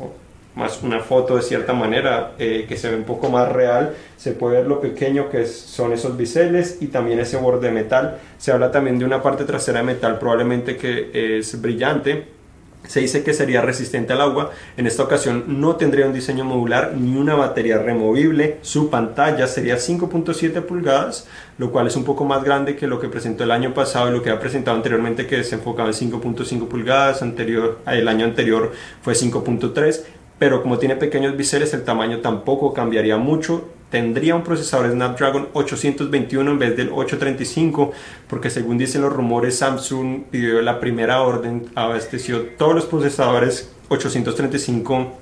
más 0.56 0.82
una 0.82 1.02
foto 1.02 1.36
de 1.36 1.42
cierta 1.42 1.74
manera 1.74 2.36
que 2.38 2.78
se 2.78 2.90
ve 2.90 2.96
un 2.96 3.04
poco 3.04 3.30
más 3.30 3.52
real. 3.52 3.96
Se 4.16 4.32
puede 4.32 4.60
ver 4.60 4.68
lo 4.68 4.80
pequeño 4.80 5.30
que 5.30 5.46
son 5.46 5.92
esos 5.92 6.16
biseles 6.16 6.78
y 6.80 6.88
también 6.88 7.20
ese 7.20 7.36
borde 7.36 7.68
de 7.68 7.74
metal. 7.74 8.20
Se 8.38 8.54
habla 8.54 8.72
también 8.72 8.98
de 8.98 9.04
una 9.04 9.22
parte 9.22 9.44
trasera 9.44 9.80
de 9.80 9.88
metal 9.88 10.20
probablemente 10.20 10.78
que 10.78 11.38
es 11.40 11.62
brillante 11.62 12.43
se 12.88 13.00
dice 13.00 13.24
que 13.24 13.34
sería 13.34 13.62
resistente 13.62 14.14
al 14.14 14.22
agua. 14.22 14.52
En 14.78 14.88
esta 14.88 15.04
ocasión 15.04 15.46
no 15.48 15.76
tendría 15.76 16.06
un 16.06 16.14
diseño 16.14 16.44
modular 16.44 16.94
ni 16.96 17.16
una 17.16 17.36
batería 17.36 17.78
removible. 17.78 18.58
Su 18.62 18.90
pantalla 18.90 19.48
sería 19.48 19.78
5.7 19.78 20.62
pulgadas, 20.62 21.28
lo 21.58 21.72
cual 21.72 21.88
es 21.88 21.96
un 21.96 22.04
poco 22.04 22.26
más 22.26 22.44
grande 22.44 22.76
que 22.76 22.88
lo 22.88 23.00
que 23.00 23.10
presentó 23.10 23.44
el 23.44 23.52
año 23.52 23.74
pasado 23.74 24.10
y 24.10 24.12
lo 24.12 24.22
que 24.22 24.30
ha 24.30 24.40
presentado 24.40 24.76
anteriormente 24.78 25.28
que 25.28 25.44
se 25.44 25.56
enfocaba 25.56 25.90
en 25.90 25.96
5.5 25.96 26.68
pulgadas. 26.68 27.22
Anterior, 27.22 27.80
el 27.88 28.08
año 28.08 28.26
anterior 28.26 28.72
fue 29.02 29.14
5.3 29.14 30.04
pero 30.40 30.62
como 30.62 30.78
tiene 30.78 30.98
pequeños 30.98 31.38
biseles 31.38 31.74
el 31.74 31.86
tamaño 31.86 32.20
tampoco 32.20 32.74
cambiaría 32.74 33.16
mucho. 33.16 33.70
Tendría 33.94 34.34
un 34.34 34.42
procesador 34.42 34.90
Snapdragon 34.90 35.50
821 35.54 36.50
en 36.50 36.58
vez 36.58 36.76
del 36.76 36.90
835 36.90 37.92
porque 38.28 38.50
según 38.50 38.80
dicen 38.80 39.04
los 39.04 39.14
rumores 39.14 39.60
Samsung 39.60 40.24
pidió 40.32 40.60
la 40.64 40.80
primera 40.80 41.22
orden, 41.22 41.68
abasteció 41.76 42.42
todos 42.58 42.74
los 42.74 42.86
procesadores 42.86 43.72
835 43.90 45.14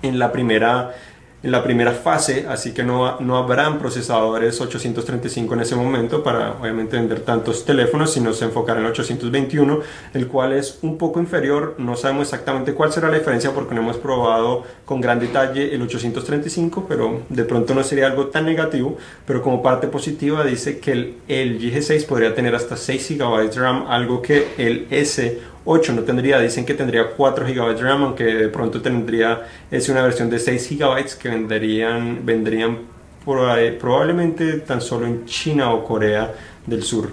en 0.00 0.18
la 0.18 0.32
primera 0.32 0.94
en 1.42 1.52
la 1.52 1.62
primera 1.62 1.92
fase, 1.92 2.46
así 2.48 2.72
que 2.72 2.82
no, 2.82 3.20
no 3.20 3.36
habrán 3.36 3.78
procesadores 3.78 4.60
835 4.60 5.54
en 5.54 5.60
ese 5.60 5.76
momento 5.76 6.22
para 6.22 6.52
obviamente 6.52 6.96
vender 6.96 7.20
tantos 7.20 7.64
teléfonos, 7.64 8.12
sino 8.12 8.32
se 8.32 8.46
enfocará 8.46 8.80
en 8.80 8.86
el 8.86 8.92
821, 8.92 9.80
el 10.14 10.28
cual 10.28 10.54
es 10.54 10.78
un 10.82 10.98
poco 10.98 11.20
inferior, 11.20 11.74
no 11.78 11.96
sabemos 11.96 12.24
exactamente 12.24 12.74
cuál 12.74 12.92
será 12.92 13.08
la 13.10 13.18
diferencia 13.18 13.52
porque 13.52 13.74
no 13.74 13.82
hemos 13.82 13.98
probado 13.98 14.64
con 14.84 15.00
gran 15.00 15.20
detalle 15.20 15.74
el 15.74 15.82
835, 15.82 16.86
pero 16.88 17.22
de 17.28 17.44
pronto 17.44 17.74
no 17.74 17.84
sería 17.84 18.06
algo 18.06 18.26
tan 18.28 18.46
negativo, 18.46 18.96
pero 19.26 19.42
como 19.42 19.62
parte 19.62 19.88
positiva 19.88 20.42
dice 20.44 20.78
que 20.78 20.92
el, 20.92 21.14
el 21.28 21.60
G6 21.60 22.06
podría 22.06 22.34
tener 22.34 22.54
hasta 22.54 22.76
6 22.76 23.18
GB 23.18 23.50
de 23.50 23.60
RAM, 23.60 23.86
algo 23.88 24.22
que 24.22 24.48
el 24.58 24.86
S 24.90 25.38
8 25.66 25.92
no 25.92 26.02
tendría, 26.02 26.38
dicen 26.40 26.64
que 26.64 26.74
tendría 26.74 27.10
4 27.10 27.44
GB 27.44 27.76
de 27.76 27.82
RAM, 27.82 28.04
aunque 28.04 28.24
de 28.24 28.48
pronto 28.48 28.80
tendría 28.80 29.46
es 29.70 29.88
una 29.88 30.02
versión 30.02 30.30
de 30.30 30.38
6 30.38 30.70
GB 30.70 31.18
que 31.18 31.28
venderían, 31.28 32.24
vendrían 32.24 32.78
probablemente 33.24 34.60
tan 34.60 34.80
solo 34.80 35.06
en 35.06 35.26
China 35.26 35.72
o 35.72 35.84
Corea 35.84 36.32
del 36.64 36.82
Sur. 36.84 37.10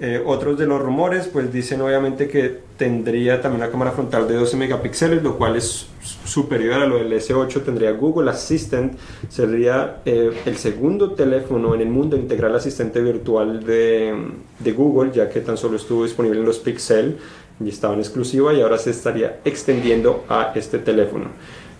Eh, 0.00 0.22
otros 0.24 0.58
de 0.58 0.66
los 0.66 0.80
rumores 0.80 1.28
pues 1.28 1.52
dicen 1.52 1.82
obviamente 1.82 2.26
que 2.26 2.69
tendría 2.80 3.42
también 3.42 3.62
una 3.62 3.70
cámara 3.70 3.90
frontal 3.90 4.26
de 4.26 4.36
12 4.36 4.56
megapíxeles, 4.56 5.22
lo 5.22 5.36
cual 5.36 5.54
es 5.54 5.86
superior 6.24 6.80
a 6.80 6.86
lo 6.86 6.96
del 6.96 7.12
S8. 7.12 7.62
Tendría 7.62 7.90
Google 7.90 8.30
Assistant, 8.30 8.96
sería 9.28 10.00
eh, 10.06 10.30
el 10.46 10.56
segundo 10.56 11.12
teléfono 11.12 11.74
en 11.74 11.82
el 11.82 11.90
mundo 11.90 12.16
en 12.16 12.22
integrar 12.22 12.52
el 12.52 12.56
asistente 12.56 13.02
virtual 13.02 13.62
de, 13.66 14.14
de 14.58 14.72
Google, 14.72 15.12
ya 15.12 15.28
que 15.28 15.40
tan 15.42 15.58
solo 15.58 15.76
estuvo 15.76 16.04
disponible 16.04 16.40
en 16.40 16.46
los 16.46 16.58
Pixel 16.58 17.18
y 17.62 17.68
estaba 17.68 17.92
en 17.92 18.00
exclusiva 18.00 18.54
y 18.54 18.62
ahora 18.62 18.78
se 18.78 18.92
estaría 18.92 19.40
extendiendo 19.44 20.24
a 20.30 20.52
este 20.54 20.78
teléfono. 20.78 21.26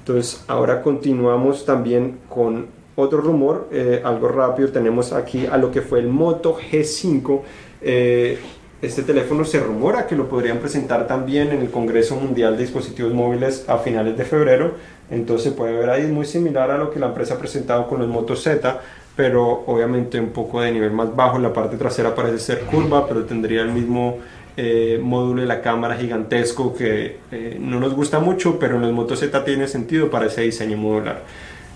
Entonces 0.01 0.45
ahora 0.49 0.83
continuamos 0.83 1.65
también 1.65 2.19
con 2.29 2.67
otro 2.95 3.23
rumor, 3.23 3.69
eh, 3.73 4.03
algo 4.05 4.29
rápido, 4.29 4.69
tenemos 4.69 5.15
aquí 5.15 5.47
a 5.47 5.57
lo 5.57 5.71
que 5.71 5.81
fue 5.81 6.01
el 6.01 6.09
Moto 6.09 6.59
G5. 6.59 7.41
Eh, 7.81 8.39
este 8.83 9.03
teléfono 9.03 9.45
se 9.45 9.61
rumora 9.61 10.07
que 10.07 10.17
lo 10.17 10.29
podrían 10.29 10.59
presentar 10.59 11.07
también 11.07 11.53
en 11.53 11.61
el 11.61 11.71
Congreso 11.71 12.17
Mundial 12.17 12.57
de 12.57 12.63
Dispositivos 12.63 13.13
Móviles 13.13 13.65
a 13.69 13.79
finales 13.79 14.17
de 14.17 14.25
febrero. 14.25 14.75
Entonces 15.11 15.53
puede 15.53 15.75
ver 15.75 15.91
ahí 15.91 16.07
muy 16.07 16.25
similar 16.25 16.71
a 16.71 16.79
lo 16.79 16.91
que 16.91 16.99
la 16.99 17.07
empresa 17.07 17.35
ha 17.35 17.39
presentado 17.39 17.87
con 17.87 17.99
los 17.99 18.09
Moto 18.09 18.37
Z, 18.37 18.81
pero 19.17 19.65
obviamente 19.67 20.19
un 20.19 20.31
poco 20.31 20.63
de 20.63 20.73
nivel 20.73 20.93
más 20.93 21.15
bajo. 21.15 21.39
La 21.39 21.53
parte 21.53 21.77
trasera 21.77 22.15
parece 22.15 22.39
ser 22.39 22.61
curva, 22.61 23.07
pero 23.07 23.25
tendría 23.25 23.61
el 23.63 23.71
mismo 23.71 24.19
eh, 24.57 24.99
módulo 25.03 25.43
de 25.43 25.49
la 25.49 25.61
cámara 25.61 25.97
gigantesco 25.97 26.75
que 26.75 27.19
eh, 27.33 27.59
no 27.61 27.81
nos 27.81 27.95
gusta 27.95 28.19
mucho, 28.19 28.59
pero 28.59 28.77
en 28.77 28.83
los 28.83 28.93
Moto 28.93 29.15
Z 29.15 29.45
tiene 29.45 29.69
sentido 29.69 30.11
para 30.11 30.27
ese 30.27 30.41
diseño 30.43 30.79
modular. 30.79 31.23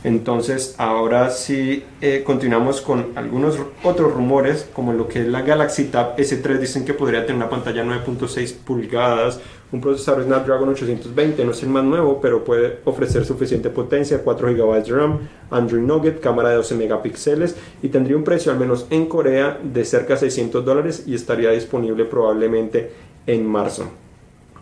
Entonces, 0.04 0.74
ahora 0.76 1.30
sí 1.30 1.82
eh, 2.02 2.22
continuamos 2.26 2.82
con 2.82 3.12
algunos 3.16 3.58
otros 3.82 4.12
rumores, 4.12 4.68
como 4.74 4.92
lo 4.92 5.08
que 5.08 5.22
es 5.22 5.26
la 5.28 5.40
Galaxy 5.40 5.84
Tab 5.84 6.16
S3. 6.18 6.58
Dicen 6.58 6.84
que 6.84 6.92
podría 6.92 7.22
tener 7.22 7.36
una 7.36 7.48
pantalla 7.48 7.82
9.6 7.82 8.54
pulgadas, 8.54 9.40
un 9.72 9.80
procesador 9.80 10.24
Snapdragon 10.24 10.68
820, 10.68 11.42
no 11.46 11.52
es 11.52 11.62
el 11.62 11.70
más 11.70 11.84
nuevo, 11.84 12.20
pero 12.20 12.44
puede 12.44 12.80
ofrecer 12.84 13.24
suficiente 13.24 13.70
potencia, 13.70 14.22
4 14.22 14.54
GB 14.54 14.84
de 14.84 14.92
RAM, 14.94 15.20
Android 15.50 15.82
Nugget, 15.82 16.20
cámara 16.20 16.50
de 16.50 16.56
12 16.56 16.74
megapíxeles 16.74 17.56
y 17.82 17.88
tendría 17.88 18.18
un 18.18 18.24
precio, 18.24 18.52
al 18.52 18.58
menos 18.58 18.86
en 18.90 19.06
Corea, 19.06 19.58
de 19.62 19.86
cerca 19.86 20.14
de 20.14 20.20
600 20.20 20.64
dólares 20.66 21.04
y 21.06 21.14
estaría 21.14 21.50
disponible 21.50 22.04
probablemente 22.04 22.92
en 23.26 23.46
marzo. 23.46 23.88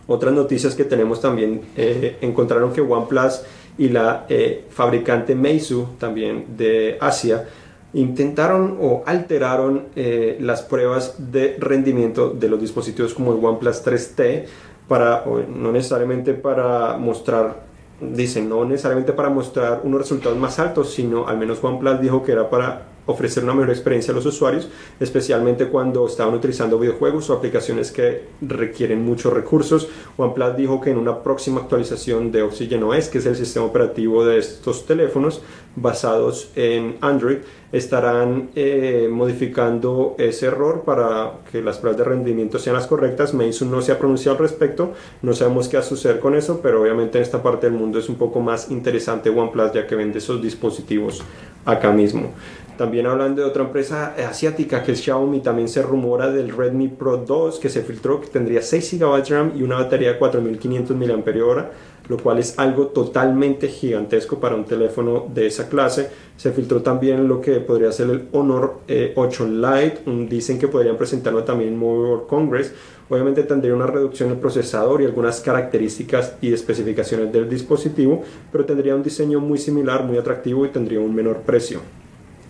Otras 0.06 0.32
noticias 0.32 0.74
que 0.74 0.84
tenemos 0.84 1.20
también 1.20 1.62
eh, 1.76 2.18
encontraron 2.20 2.72
que 2.72 2.80
OnePlus 2.80 3.42
y 3.78 3.88
la 3.88 4.26
eh, 4.28 4.66
fabricante 4.70 5.34
Meizu, 5.34 5.96
también 5.98 6.56
de 6.56 6.98
Asia, 7.00 7.48
intentaron 7.94 8.78
o 8.80 9.02
alteraron 9.06 9.86
eh, 9.96 10.38
las 10.40 10.62
pruebas 10.62 11.32
de 11.32 11.56
rendimiento 11.58 12.30
de 12.30 12.48
los 12.48 12.60
dispositivos 12.60 13.14
como 13.14 13.32
el 13.32 13.44
OnePlus 13.44 13.84
3T, 13.84 14.44
para, 14.88 15.24
no 15.48 15.72
necesariamente 15.72 16.34
para 16.34 16.96
mostrar, 16.98 17.62
dicen, 18.00 18.48
no 18.48 18.64
necesariamente 18.64 19.12
para 19.12 19.30
mostrar 19.30 19.80
unos 19.84 20.00
resultados 20.00 20.36
más 20.38 20.58
altos, 20.58 20.92
sino 20.92 21.28
al 21.28 21.38
menos 21.38 21.62
OnePlus 21.62 22.00
dijo 22.00 22.22
que 22.22 22.32
era 22.32 22.50
para 22.50 22.91
ofrecer 23.06 23.42
una 23.44 23.54
mejor 23.54 23.70
experiencia 23.70 24.12
a 24.12 24.14
los 24.14 24.26
usuarios, 24.26 24.68
especialmente 25.00 25.66
cuando 25.68 26.06
estaban 26.06 26.34
utilizando 26.34 26.78
videojuegos 26.78 27.30
o 27.30 27.34
aplicaciones 27.34 27.90
que 27.90 28.24
requieren 28.40 29.04
muchos 29.04 29.32
recursos. 29.32 29.88
OnePlus 30.16 30.56
dijo 30.56 30.80
que 30.80 30.90
en 30.90 30.98
una 30.98 31.22
próxima 31.22 31.60
actualización 31.60 32.30
de 32.30 32.42
Oxygen 32.42 32.82
OS, 32.84 33.08
que 33.08 33.18
es 33.18 33.26
el 33.26 33.36
sistema 33.36 33.66
operativo 33.66 34.24
de 34.24 34.38
estos 34.38 34.86
teléfonos 34.86 35.42
basados 35.74 36.50
en 36.54 36.96
Android, 37.00 37.38
estarán 37.72 38.50
eh, 38.54 39.08
modificando 39.10 40.14
ese 40.18 40.46
error 40.46 40.82
para 40.84 41.32
que 41.50 41.62
las 41.62 41.78
pruebas 41.78 41.98
de 41.98 42.04
rendimiento 42.04 42.58
sean 42.58 42.76
las 42.76 42.86
correctas. 42.86 43.32
Meizu 43.32 43.64
no 43.64 43.80
se 43.80 43.92
ha 43.92 43.98
pronunciado 43.98 44.36
al 44.36 44.42
respecto, 44.42 44.92
no 45.22 45.32
sabemos 45.32 45.68
qué 45.68 45.78
va 45.78 45.82
a 45.82 45.86
suceder 45.86 46.20
con 46.20 46.34
eso, 46.34 46.60
pero 46.62 46.82
obviamente 46.82 47.18
en 47.18 47.22
esta 47.22 47.42
parte 47.42 47.68
del 47.68 47.78
mundo 47.78 47.98
es 47.98 48.08
un 48.08 48.16
poco 48.16 48.40
más 48.40 48.70
interesante 48.70 49.30
OnePlus 49.30 49.72
ya 49.72 49.86
que 49.86 49.96
vende 49.96 50.18
esos 50.18 50.42
dispositivos 50.42 51.22
acá 51.64 51.92
mismo. 51.92 52.32
También 52.76 53.06
hablando 53.06 53.42
de 53.42 53.48
otra 53.48 53.64
empresa 53.64 54.14
asiática 54.28 54.82
que 54.82 54.92
es 54.92 55.02
Xiaomi, 55.02 55.40
también 55.40 55.68
se 55.68 55.82
rumora 55.82 56.30
del 56.30 56.56
Redmi 56.56 56.88
Pro 56.88 57.18
2 57.18 57.58
que 57.58 57.68
se 57.68 57.82
filtró 57.82 58.20
que 58.20 58.28
tendría 58.28 58.62
6 58.62 58.98
GB 58.98 59.22
de 59.22 59.30
RAM 59.30 59.52
y 59.54 59.62
una 59.62 59.76
batería 59.76 60.14
de 60.14 60.18
4500 60.18 60.96
mAh, 60.96 61.66
lo 62.08 62.16
cual 62.16 62.38
es 62.38 62.58
algo 62.58 62.88
totalmente 62.88 63.68
gigantesco 63.68 64.40
para 64.40 64.56
un 64.56 64.64
teléfono 64.64 65.26
de 65.32 65.46
esa 65.46 65.68
clase. 65.68 66.08
Se 66.36 66.50
filtró 66.50 66.82
también 66.82 67.28
lo 67.28 67.42
que 67.42 67.60
podría 67.60 67.92
ser 67.92 68.08
el 68.08 68.28
Honor 68.32 68.80
8 69.14 69.44
eh, 69.44 69.48
Lite, 69.48 70.10
dicen 70.28 70.58
que 70.58 70.66
podrían 70.66 70.96
presentarlo 70.96 71.44
también 71.44 71.74
en 71.74 71.78
Mobile 71.78 72.08
World 72.08 72.26
Congress. 72.26 72.72
Obviamente 73.10 73.42
tendría 73.42 73.74
una 73.74 73.86
reducción 73.86 74.30
en 74.30 74.36
el 74.36 74.40
procesador 74.40 75.02
y 75.02 75.04
algunas 75.04 75.40
características 75.40 76.36
y 76.40 76.54
especificaciones 76.54 77.30
del 77.30 77.48
dispositivo, 77.48 78.22
pero 78.50 78.64
tendría 78.64 78.94
un 78.94 79.02
diseño 79.02 79.40
muy 79.40 79.58
similar, 79.58 80.04
muy 80.04 80.16
atractivo 80.16 80.64
y 80.64 80.70
tendría 80.70 81.00
un 81.00 81.14
menor 81.14 81.42
precio. 81.42 82.01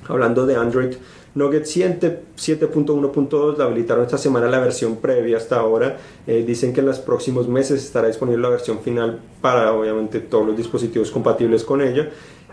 Hablando 0.09 0.47
de 0.47 0.57
Android 0.57 0.95
Nougat 1.35 1.65
7.1.2 1.65 3.61
habilitaron 3.61 4.05
esta 4.05 4.19
semana 4.19 4.49
la 4.49 4.61
versión 4.61 4.97
previa 4.97 5.39
hasta 5.39 5.59
ahora. 5.59 5.97
Eh, 6.27 6.45
dicen 6.47 6.75
que 6.75 6.81
en 6.81 6.87
los 6.87 6.99
próximos 6.99 7.49
meses 7.49 7.83
estará 7.83 8.09
disponible 8.09 8.43
la 8.43 8.51
versión 8.51 8.81
final 8.81 9.21
para 9.41 9.73
obviamente 9.73 10.21
todos 10.21 10.47
los 10.47 10.57
dispositivos 10.57 11.11
compatibles 11.11 11.65
con 11.65 11.81
ella. 11.81 12.11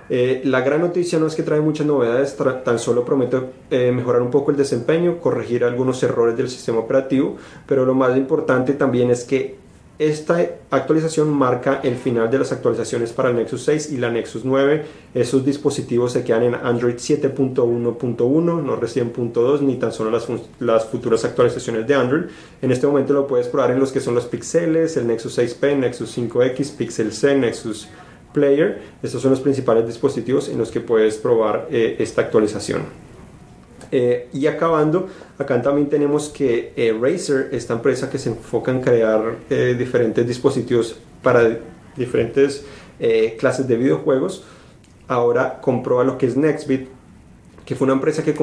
Eh, 0.10 0.42
la 0.46 0.62
gran 0.62 0.82
noticia 0.82 1.20
no 1.20 1.28
es 1.28 1.36
que 1.36 1.44
trae 1.44 1.62
muchas 1.62 1.86
novedades, 1.86 2.36
tan 2.64 2.80
solo 2.80 3.06
promete 3.06 3.42
eh, 3.70 3.92
mejorar 3.92 4.24
un 4.24 4.32
poco 4.32 4.50
el 4.50 4.58
desempeño, 4.58 5.20
corregir 5.20 5.64
algunos 5.64 6.02
errores 6.02 6.36
del 6.36 6.50
sistema 6.50 6.80
operativo, 6.80 7.38
pero 7.68 7.86
lo 7.86 7.94
más 7.94 8.18
importante 8.18 8.74
también 8.74 9.12
es 9.12 9.24
que 9.24 9.58
esta 10.00 10.40
actualización 10.72 11.30
marca 11.30 11.82
el 11.84 11.98
final 11.98 12.32
de 12.32 12.40
las 12.40 12.54
actualizaciones 12.54 13.12
para 13.12 13.32
el 13.32 13.36
Nexus 13.36 13.64
6 13.64 13.92
y 13.92 13.98
la 13.98 14.10
Nexus 14.10 14.46
9. 14.46 14.86
Esos 15.14 15.44
dispositivos 15.44 16.14
se 16.14 16.24
quedan 16.24 16.44
en 16.44 16.56
Android 16.56 16.96
7.1.1, 16.96 18.64
no 18.64 18.76
recién 18.78 19.12
.2 19.12 19.60
ni 19.60 19.76
tan 19.76 19.92
solo 19.92 20.10
las, 20.60 20.86
futuras 20.86 21.26
actualizaciones 21.26 21.86
de 21.86 21.96
Android. 21.96 22.24
En 22.62 22.72
este 22.72 22.88
momento 22.88 23.12
lo 23.12 23.28
puedes 23.28 23.50
probar 23.50 23.72
en 23.72 23.80
los 23.82 23.92
que 23.92 24.00
son 24.00 24.16
los 24.16 24.26
pixeles, 24.26 24.96
el 24.96 25.06
Nexus 25.06 25.38
6P, 25.38 25.76
Nexus 25.76 26.18
5X, 26.18 26.78
Pixel 26.78 27.12
C, 27.12 27.36
Nexus 27.36 27.90
Player. 28.32 28.82
Estos 29.04 29.22
son 29.22 29.32
los 29.32 29.42
principales 29.42 29.86
dispositivos 29.86 30.48
en 30.48 30.60
los 30.60 30.72
que 30.72 30.80
puedes 30.80 31.18
probar 31.18 31.68
eh, 31.70 31.98
esta 32.00 32.22
actualización. 32.22 33.09
Eh, 33.92 34.30
y 34.34 34.48
acabando, 34.48 35.08
acá 35.38 35.62
también 35.62 35.90
tenemos 35.90 36.30
que 36.30 36.74
eh, 36.76 36.96
Razer, 37.00 37.50
esta 37.52 37.74
empresa 37.74 38.10
que 38.10 38.20
se 38.20 38.30
enfoca 38.30 38.72
en 38.72 38.82
crear 38.82 39.36
eh, 39.50 39.76
diferentes 39.78 40.28
dispositivos 40.28 40.96
para 41.24 41.58
diferentes 41.96 42.66
clases 43.38 43.66
de 43.66 43.78
videojuegos, 43.78 44.44
ahora 45.08 45.62
compró 45.62 46.02
a 46.02 46.04
lo 46.04 46.18
que 46.18 46.26
es 46.26 46.36
Nextbit, 46.36 46.90
que 47.66 47.74
fue 47.74 47.86
una 47.86 47.94
empresa 47.94 48.24
que 48.26 48.36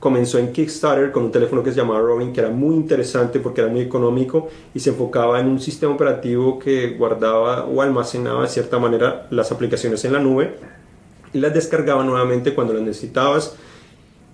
comenzó 0.00 0.38
en 0.38 0.52
Kickstarter 0.52 1.12
con 1.12 1.24
un 1.24 1.30
teléfono 1.30 1.62
que 1.62 1.70
se 1.70 1.76
llamaba 1.76 2.00
Robin, 2.00 2.32
que 2.32 2.40
era 2.40 2.50
muy 2.50 2.74
interesante 2.74 3.38
porque 3.38 3.60
era 3.60 3.70
muy 3.70 3.82
económico 3.82 4.48
y 4.74 4.80
se 4.80 4.90
enfocaba 4.90 5.38
en 5.38 5.46
un 5.46 5.60
sistema 5.60 5.94
operativo 5.94 6.58
que 6.58 6.96
guardaba 6.96 7.66
o 7.66 7.82
almacenaba 7.82 8.42
de 8.42 8.48
cierta 8.48 8.80
manera 8.80 9.28
las 9.30 9.52
aplicaciones 9.52 10.04
en 10.04 10.12
la 10.12 10.18
nube 10.18 10.56
y 11.32 11.38
las 11.38 11.54
descargaba 11.54 12.02
nuevamente 12.02 12.52
cuando 12.52 12.74
las 12.74 12.82
necesitabas 12.82 13.56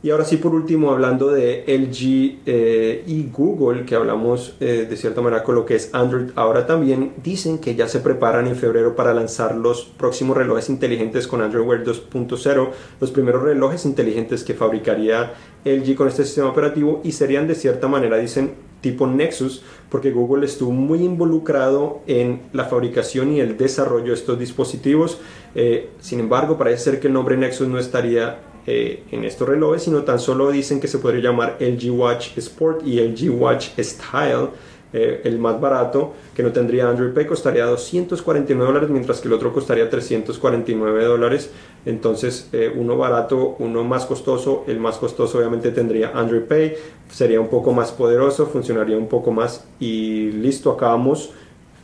y 0.06 0.10
ahora 0.10 0.25
sí, 0.25 0.36
por 0.36 0.54
último, 0.54 0.92
hablando 0.92 1.32
de 1.32 1.64
LG 1.66 2.42
eh, 2.46 3.02
y 3.08 3.28
Google, 3.28 3.84
que 3.84 3.96
hablamos 3.96 4.54
eh, 4.60 4.86
de 4.88 4.96
cierta 4.96 5.20
manera 5.20 5.42
con 5.42 5.56
lo 5.56 5.66
que 5.66 5.75
es 5.75 5.92
Android, 5.92 6.30
ahora 6.36 6.64
también 6.64 7.14
dicen 7.25 7.58
que 7.58 7.75
ya 7.75 7.88
se 7.88 7.98
preparan 7.98 8.46
en 8.46 8.54
febrero 8.54 8.94
para 8.94 9.12
lanzar 9.12 9.56
los 9.56 9.82
próximos 9.82 10.36
relojes 10.36 10.68
inteligentes 10.68 11.26
con 11.26 11.42
Android 11.42 11.66
Wear 11.66 11.82
2.0, 11.82 12.68
los 13.00 13.10
primeros 13.10 13.42
relojes 13.42 13.84
inteligentes 13.84 14.44
que 14.44 14.54
fabricaría 14.54 15.32
LG 15.64 15.96
con 15.96 16.06
este 16.06 16.25
sistema 16.25 16.50
operativo 16.50 17.00
y 17.02 17.10
serían 17.10 17.48
de 17.48 17.56
cierta 17.56 17.88
manera, 17.88 18.16
dicen, 18.16 18.52
tipo 18.82 19.08
Nexus, 19.08 19.64
porque 19.90 20.12
Google 20.12 20.46
estuvo 20.46 20.70
muy 20.70 21.00
involucrado 21.00 22.02
en 22.06 22.42
la 22.52 22.66
fabricación 22.66 23.32
y 23.32 23.40
el 23.40 23.56
desarrollo 23.56 24.06
de 24.06 24.14
estos 24.14 24.38
dispositivos. 24.38 25.18
Eh, 25.56 25.90
sin 25.98 26.20
embargo, 26.20 26.56
parece 26.56 26.84
ser 26.84 27.00
que 27.00 27.08
el 27.08 27.12
nombre 27.12 27.36
Nexus 27.36 27.66
no 27.66 27.80
estaría 27.80 28.38
eh, 28.66 29.04
en 29.12 29.25
estos 29.25 29.49
relojes, 29.49 29.82
sino 29.82 30.02
tan 30.02 30.18
solo 30.18 30.50
dicen 30.50 30.80
que 30.80 30.88
se 30.88 30.99
podría 30.99 31.30
llamar 31.30 31.56
LG 31.61 31.90
Watch 31.90 32.37
Sport 32.38 32.87
y 32.87 33.00
LG 33.00 33.30
Watch 33.30 33.68
Style 33.78 34.49
eh, 34.92 35.20
el 35.25 35.38
más 35.38 35.61
barato, 35.61 36.14
que 36.35 36.42
no 36.42 36.52
tendría 36.52 36.88
Android 36.88 37.12
Pay, 37.12 37.26
costaría 37.26 37.66
249 37.66 38.66
dólares, 38.66 38.88
mientras 38.88 39.20
que 39.20 39.28
el 39.28 39.35
otro 39.35 39.52
costaría 39.52 39.90
349 39.90 41.04
dólares. 41.04 41.50
Entonces, 41.85 42.49
eh, 42.52 42.73
uno 42.75 42.96
barato, 42.96 43.56
uno 43.58 43.85
más 43.85 44.06
costoso. 44.06 44.64
El 44.66 44.80
más 44.80 44.96
costoso 44.96 45.38
obviamente 45.38 45.70
tendría 45.70 46.12
Android 46.14 46.42
Pay, 46.42 46.76
sería 47.11 47.40
un 47.40 47.49
poco 47.49 47.73
más 47.73 47.92
poderoso, 47.92 48.46
funcionaría 48.46 48.96
un 48.96 49.08
poco 49.08 49.32
más. 49.32 49.66
Y 49.80 50.30
listo, 50.32 50.70
acabamos 50.70 51.30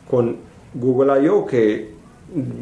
con 0.09 0.37
Google 0.73 1.23
I.O., 1.23 1.45
que 1.45 1.92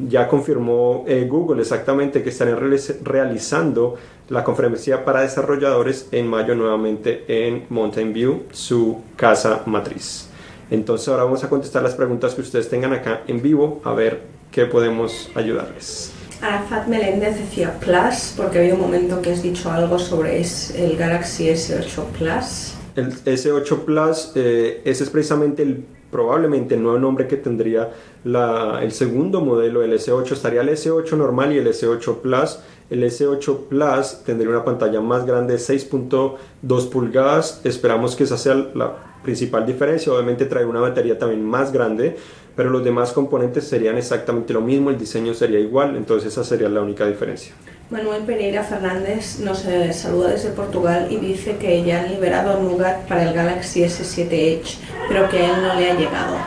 ya 0.08 0.28
confirmó 0.28 1.06
eh, 1.08 1.26
Google 1.30 1.62
exactamente 1.62 2.22
que 2.24 2.30
estarían 2.30 2.60
realizando 3.04 3.96
la 4.30 4.44
conferencia 4.44 5.06
para 5.06 5.22
desarrolladores 5.22 6.08
en 6.12 6.28
mayo 6.28 6.56
nuevamente 6.56 7.26
en 7.28 7.66
Mountain 7.70 8.14
View, 8.14 8.44
su 8.52 9.02
casa 9.16 9.64
matriz. 9.66 10.28
Entonces 10.70 11.08
ahora 11.10 11.26
vamos 11.26 11.44
a 11.44 11.50
contestar 11.50 11.84
las 11.84 11.96
preguntas 11.96 12.34
que 12.34 12.42
ustedes 12.42 12.70
tengan 12.70 12.94
acá 12.94 13.22
en 13.28 13.42
vivo, 13.42 13.82
a 13.84 13.94
ver 13.94 14.22
qué 14.52 14.66
podemos 14.66 15.30
ayudarles. 15.36 16.14
Arafat 16.42 16.88
Meléndez 16.88 17.38
decía 17.38 17.78
Plus, 17.80 18.34
porque 18.36 18.60
había 18.60 18.74
un 18.74 18.82
momento 18.82 19.22
que 19.22 19.32
has 19.32 19.44
dicho 19.44 19.70
algo 19.70 20.00
sobre 20.00 20.42
el 20.42 20.98
Galaxy 20.98 21.50
S8 21.50 22.06
Plus. 22.18 22.74
El 22.96 23.14
S8 23.14 23.86
Plus, 23.86 24.32
eh, 24.36 24.82
ese 24.84 25.04
es 25.04 25.10
precisamente 25.10 25.62
el, 25.62 25.86
probablemente 26.12 26.76
el 26.76 26.84
nuevo 26.84 27.00
nombre 27.00 27.28
que 27.28 27.38
tendría 27.38 27.90
la, 28.24 28.80
el 28.84 28.92
segundo 28.92 29.42
modelo 29.42 29.80
del 29.80 29.94
S8. 29.94 30.34
Estaría 30.34 30.62
el 30.62 30.70
S8 30.70 31.18
normal 31.18 31.54
y 31.54 31.58
el 31.58 31.68
S8 31.68 32.18
Plus. 32.18 32.60
El 32.90 33.04
S8 33.04 33.68
Plus 33.70 34.24
tendría 34.26 34.50
una 34.50 34.66
pantalla 34.66 35.00
más 35.02 35.26
grande, 35.26 35.56
6.2 35.56 36.90
pulgadas. 36.90 37.62
Esperamos 37.64 38.16
que 38.16 38.26
esa 38.26 38.38
sea 38.38 38.56
la 38.76 39.12
principal 39.24 39.66
diferencia. 39.66 40.12
Obviamente 40.12 40.46
trae 40.46 40.66
una 40.66 40.82
batería 40.82 41.18
también 41.18 41.44
más 41.44 41.72
grande, 41.72 42.18
pero 42.56 42.70
los 42.70 42.84
demás 42.84 43.14
componentes 43.14 43.68
serían 43.68 43.98
exactamente 43.98 44.54
lo 44.54 44.62
mismo, 44.62 44.90
el 44.90 44.98
diseño 44.98 45.34
sería 45.34 45.60
igual, 45.60 45.96
entonces 45.96 46.34
esa 46.34 46.44
sería 46.44 46.70
la 46.70 46.82
única 46.82 47.06
diferencia. 47.06 47.54
Manuel 47.92 48.24
Pereira 48.24 48.64
Fernández 48.64 49.40
nos 49.42 49.66
eh, 49.66 49.92
saluda 49.92 50.30
desde 50.30 50.52
Portugal 50.52 51.08
y 51.10 51.18
dice 51.18 51.58
que 51.58 51.84
ya 51.84 52.00
han 52.00 52.10
liberado 52.10 52.62
Nougat 52.62 53.06
para 53.06 53.24
el 53.28 53.34
Galaxy 53.34 53.82
S7 53.82 54.32
Edge, 54.32 54.78
pero 55.10 55.28
que 55.28 55.40
a 55.40 55.58
él 55.58 55.62
no 55.62 55.76
le 55.78 55.92
ha 55.92 55.96
llegado. 55.96 56.38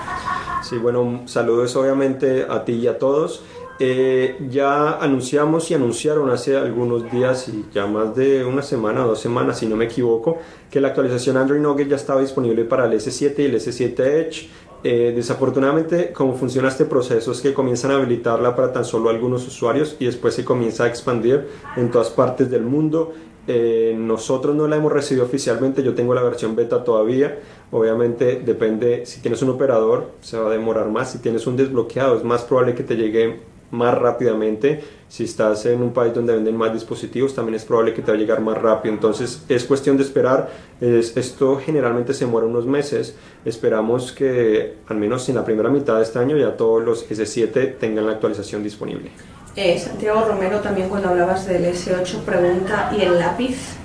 Sí, 0.62 0.78
bueno, 0.78 1.24
saludos 1.26 1.76
obviamente 1.76 2.46
a 2.48 2.64
ti 2.64 2.72
y 2.72 2.86
a 2.86 2.98
todos. 2.98 3.42
Eh, 3.78 4.38
ya 4.48 4.92
anunciamos 4.92 5.70
y 5.70 5.74
anunciaron 5.74 6.30
hace 6.30 6.56
algunos 6.56 7.10
días 7.12 7.48
y 7.48 7.66
ya 7.74 7.86
más 7.86 8.14
de 8.14 8.42
una 8.44 8.62
semana 8.62 9.00
dos 9.00 9.20
semanas, 9.20 9.58
si 9.58 9.66
no 9.66 9.76
me 9.76 9.84
equivoco, 9.84 10.38
que 10.70 10.80
la 10.80 10.88
actualización 10.88 11.36
Android 11.36 11.60
Nougat 11.60 11.88
ya 11.88 11.96
estaba 11.96 12.22
disponible 12.22 12.64
para 12.64 12.86
el 12.86 12.92
S7 12.92 13.34
y 13.38 13.42
el 13.42 13.54
S7 13.56 14.00
Edge. 14.00 14.48
Eh, 14.86 15.14
desafortunadamente, 15.16 16.12
como 16.12 16.34
funciona 16.34 16.68
este 16.68 16.84
proceso 16.84 17.32
es 17.32 17.40
que 17.40 17.54
comienzan 17.54 17.90
a 17.90 17.96
habilitarla 17.96 18.54
para 18.54 18.70
tan 18.70 18.84
solo 18.84 19.08
algunos 19.08 19.46
usuarios 19.46 19.96
y 19.98 20.04
después 20.04 20.34
se 20.34 20.44
comienza 20.44 20.84
a 20.84 20.88
expandir 20.88 21.48
en 21.76 21.90
todas 21.90 22.10
partes 22.10 22.50
del 22.50 22.64
mundo. 22.64 23.14
Eh, 23.46 23.94
nosotros 23.98 24.54
no 24.54 24.68
la 24.68 24.76
hemos 24.76 24.92
recibido 24.92 25.24
oficialmente, 25.24 25.82
yo 25.82 25.94
tengo 25.94 26.14
la 26.14 26.22
versión 26.22 26.54
beta 26.54 26.84
todavía. 26.84 27.38
Obviamente 27.70 28.42
depende, 28.44 29.06
si 29.06 29.22
tienes 29.22 29.40
un 29.40 29.48
operador 29.48 30.10
se 30.20 30.36
va 30.38 30.48
a 30.48 30.52
demorar 30.52 30.90
más, 30.90 31.12
si 31.12 31.18
tienes 31.18 31.46
un 31.46 31.56
desbloqueado 31.56 32.18
es 32.18 32.24
más 32.24 32.42
probable 32.42 32.74
que 32.74 32.82
te 32.82 32.96
llegue 32.96 33.40
más 33.74 33.96
rápidamente. 33.96 34.82
Si 35.08 35.24
estás 35.24 35.66
en 35.66 35.82
un 35.82 35.92
país 35.92 36.14
donde 36.14 36.34
venden 36.34 36.56
más 36.56 36.72
dispositivos, 36.72 37.34
también 37.34 37.56
es 37.56 37.64
probable 37.64 37.92
que 37.94 38.02
te 38.02 38.10
va 38.10 38.16
a 38.16 38.20
llegar 38.20 38.40
más 38.40 38.60
rápido. 38.60 38.94
Entonces 38.94 39.44
es 39.48 39.64
cuestión 39.64 39.96
de 39.96 40.02
esperar. 40.02 40.50
Es, 40.80 41.16
esto 41.16 41.60
generalmente 41.64 42.14
se 42.14 42.26
muere 42.26 42.46
unos 42.46 42.66
meses. 42.66 43.14
Esperamos 43.44 44.12
que 44.12 44.76
al 44.88 44.96
menos 44.96 45.28
en 45.28 45.36
la 45.36 45.44
primera 45.44 45.68
mitad 45.68 45.96
de 45.98 46.02
este 46.02 46.18
año 46.18 46.36
ya 46.36 46.56
todos 46.56 46.82
los 46.82 47.08
S7 47.10 47.78
tengan 47.78 48.06
la 48.06 48.12
actualización 48.12 48.62
disponible. 48.62 49.10
Eh, 49.56 49.78
Santiago 49.78 50.24
Romero 50.24 50.58
también 50.60 50.88
cuando 50.88 51.10
hablabas 51.10 51.46
del 51.46 51.64
S8 51.64 52.22
pregunta, 52.24 52.92
¿y 52.96 53.02
el 53.02 53.18
lápiz? 53.20 53.76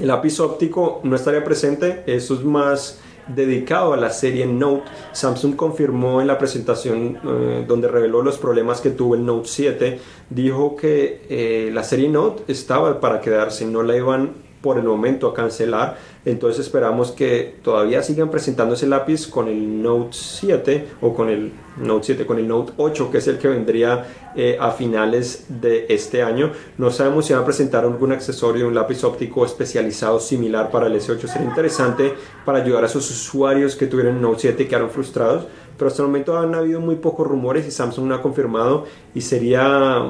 El 0.00 0.08
lápiz 0.08 0.40
óptico 0.40 1.00
no 1.04 1.14
estaría 1.14 1.44
presente, 1.44 2.02
eso 2.06 2.34
es 2.34 2.42
más 2.42 3.00
dedicado 3.28 3.92
a 3.92 3.96
la 3.96 4.10
serie 4.10 4.46
Note, 4.46 4.84
Samsung 5.12 5.56
confirmó 5.56 6.20
en 6.20 6.26
la 6.26 6.38
presentación 6.38 7.18
eh, 7.24 7.64
donde 7.66 7.88
reveló 7.88 8.22
los 8.22 8.38
problemas 8.38 8.80
que 8.80 8.90
tuvo 8.90 9.14
el 9.14 9.24
Note 9.24 9.48
7, 9.48 10.00
dijo 10.30 10.76
que 10.76 11.22
eh, 11.28 11.70
la 11.72 11.84
serie 11.84 12.08
Note 12.08 12.44
estaba 12.50 13.00
para 13.00 13.20
quedarse, 13.20 13.64
no 13.66 13.82
la 13.82 13.96
iban 13.96 14.49
por 14.60 14.78
el 14.78 14.84
momento 14.84 15.28
a 15.28 15.34
cancelar. 15.34 15.96
Entonces 16.24 16.66
esperamos 16.66 17.12
que 17.12 17.56
todavía 17.62 18.02
sigan 18.02 18.30
presentando 18.30 18.74
ese 18.74 18.86
lápiz 18.86 19.26
con 19.26 19.48
el 19.48 19.82
Note 19.82 20.10
7 20.12 20.88
o 21.00 21.14
con 21.14 21.30
el 21.30 21.52
Note 21.78 22.06
7, 22.06 22.26
con 22.26 22.38
el 22.38 22.46
Note 22.46 22.72
8, 22.76 23.10
que 23.10 23.18
es 23.18 23.28
el 23.28 23.38
que 23.38 23.48
vendría 23.48 24.06
eh, 24.36 24.58
a 24.60 24.70
finales 24.70 25.46
de 25.48 25.86
este 25.88 26.22
año. 26.22 26.52
No 26.76 26.90
sabemos 26.90 27.26
si 27.26 27.32
van 27.32 27.42
a 27.42 27.46
presentar 27.46 27.84
algún 27.84 28.12
accesorio, 28.12 28.68
un 28.68 28.74
lápiz 28.74 29.02
óptico 29.04 29.46
especializado 29.46 30.20
similar 30.20 30.70
para 30.70 30.88
el 30.88 30.94
S8. 30.94 31.26
Sería 31.26 31.48
interesante 31.48 32.12
para 32.44 32.58
ayudar 32.58 32.84
a 32.84 32.86
esos 32.86 33.10
usuarios 33.10 33.76
que 33.76 33.86
tuvieron 33.86 34.20
Note 34.20 34.40
7 34.40 34.62
y 34.62 34.66
quedaron 34.66 34.90
frustrados. 34.90 35.46
Pero 35.78 35.88
hasta 35.88 36.02
el 36.02 36.08
momento 36.08 36.36
han 36.38 36.54
habido 36.54 36.78
muy 36.80 36.96
pocos 36.96 37.26
rumores 37.26 37.66
y 37.66 37.70
Samsung 37.70 38.06
no 38.06 38.14
ha 38.14 38.20
confirmado 38.20 38.84
y 39.14 39.22
sería 39.22 40.02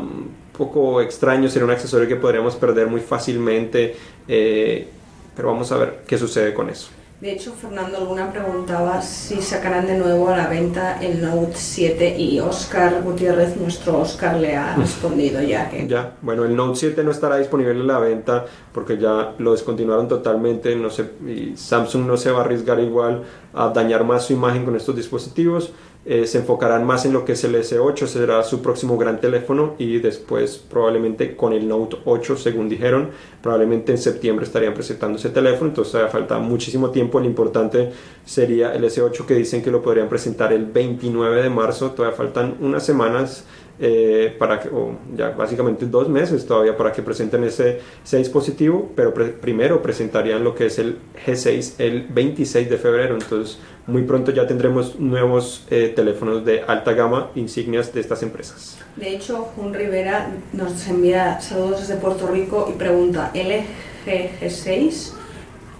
poco 0.61 1.01
extraño, 1.01 1.49
sería 1.49 1.64
un 1.64 1.70
accesorio 1.70 2.07
que 2.07 2.16
podríamos 2.16 2.55
perder 2.55 2.87
muy 2.87 3.01
fácilmente, 3.01 3.96
eh, 4.29 4.87
pero 5.35 5.49
vamos 5.49 5.73
a 5.73 5.79
ver 5.79 6.03
qué 6.07 6.18
sucede 6.18 6.53
con 6.53 6.68
eso. 6.68 6.90
De 7.18 7.33
hecho, 7.33 7.53
Fernando 7.53 8.01
Luna 8.01 8.31
preguntaba 8.33 9.03
si 9.03 9.42
sacarán 9.42 9.87
de 9.87 9.99
nuevo 9.99 10.29
a 10.29 10.37
la 10.37 10.49
venta 10.49 11.03
el 11.03 11.20
Note 11.20 11.53
7 11.55 12.18
y 12.18 12.40
Oscar 12.40 13.03
Gutiérrez, 13.03 13.59
nuestro 13.59 13.99
Oscar, 13.99 14.37
le 14.37 14.57
ha 14.57 14.75
respondido 14.75 15.42
ya 15.42 15.68
que... 15.68 15.87
Ya, 15.87 16.14
bueno, 16.23 16.44
el 16.44 16.57
Note 16.57 16.79
7 16.79 17.05
no 17.05 17.11
estará 17.11 17.37
disponible 17.37 17.73
en 17.73 17.87
la 17.87 17.99
venta 17.99 18.46
porque 18.73 18.96
ya 18.96 19.35
lo 19.38 19.53
descontinuaron 19.53 20.09
totalmente, 20.09 20.75
no 20.77 20.88
sé, 20.88 21.11
y 21.27 21.55
Samsung 21.57 22.07
no 22.07 22.16
se 22.16 22.31
va 22.31 22.40
a 22.40 22.44
arriesgar 22.44 22.81
igual 22.81 23.23
a 23.53 23.68
dañar 23.68 24.05
más 24.05 24.25
su 24.25 24.33
imagen 24.33 24.64
con 24.64 24.75
estos 24.77 24.96
dispositivos. 24.96 25.73
Eh, 26.06 26.26
se 26.26 26.38
enfocarán 26.38 26.86
más 26.86 27.04
en 27.04 27.12
lo 27.12 27.26
que 27.26 27.32
es 27.32 27.44
el 27.44 27.54
S8, 27.54 28.06
será 28.06 28.42
su 28.42 28.62
próximo 28.62 28.96
gran 28.96 29.20
teléfono 29.20 29.74
y 29.76 29.98
después 29.98 30.56
probablemente 30.56 31.36
con 31.36 31.52
el 31.52 31.68
Note 31.68 31.98
8, 32.06 32.38
según 32.38 32.70
dijeron, 32.70 33.10
probablemente 33.42 33.92
en 33.92 33.98
septiembre 33.98 34.46
estarían 34.46 34.72
presentando 34.72 35.18
ese 35.18 35.28
teléfono, 35.28 35.68
entonces 35.68 35.92
todavía 35.92 36.10
falta 36.10 36.38
muchísimo 36.38 36.88
tiempo, 36.88 37.20
lo 37.20 37.26
importante 37.26 37.92
sería 38.24 38.72
el 38.72 38.84
S8 38.84 39.26
que 39.26 39.34
dicen 39.34 39.62
que 39.62 39.70
lo 39.70 39.82
podrían 39.82 40.08
presentar 40.08 40.54
el 40.54 40.64
29 40.64 41.42
de 41.42 41.50
marzo, 41.50 41.90
todavía 41.90 42.16
faltan 42.16 42.56
unas 42.60 42.82
semanas 42.82 43.44
eh, 43.83 44.37
para 44.38 44.61
que, 44.61 44.69
o 44.69 44.99
ya 45.16 45.31
básicamente 45.31 45.87
dos 45.87 46.09
meses 46.09 46.45
todavía 46.47 46.77
para 46.77 46.93
que 46.93 47.03
presenten 47.03 47.45
ese, 47.45 47.81
ese 48.05 48.19
dispositivo, 48.19 48.90
pero 48.95 49.14
primero 49.14 49.81
presentarían 49.81 50.45
lo 50.45 50.55
que 50.55 50.66
es 50.66 50.79
el 50.79 50.99
G6 51.27 51.75
el 51.79 52.07
26 52.09 52.69
de 52.69 52.77
febrero, 52.77 53.14
entonces 53.14 53.59
muy 53.87 54.03
pronto 54.03 54.33
ya 54.33 54.47
tendremos 54.47 55.01
nuevos 55.01 55.66
eh, 55.71 55.93
teléfonos 55.97 56.45
de 56.45 56.61
alta 56.61 56.93
gama 56.93 57.31
insignias 57.35 57.93
de 57.95 58.01
estas 58.01 58.23
empresas. 58.23 58.79
De 58.97 59.14
hecho, 59.14 59.49
Jun 59.57 59.73
Rivera 59.73 60.31
nos 60.53 60.87
envía 60.87 61.40
saludos 61.40 61.81
desde 61.81 61.97
Puerto 61.97 62.27
Rico 62.27 62.69
y 62.71 62.79
pregunta, 62.79 63.33
¿LG 63.35 64.40
G6 64.40 65.12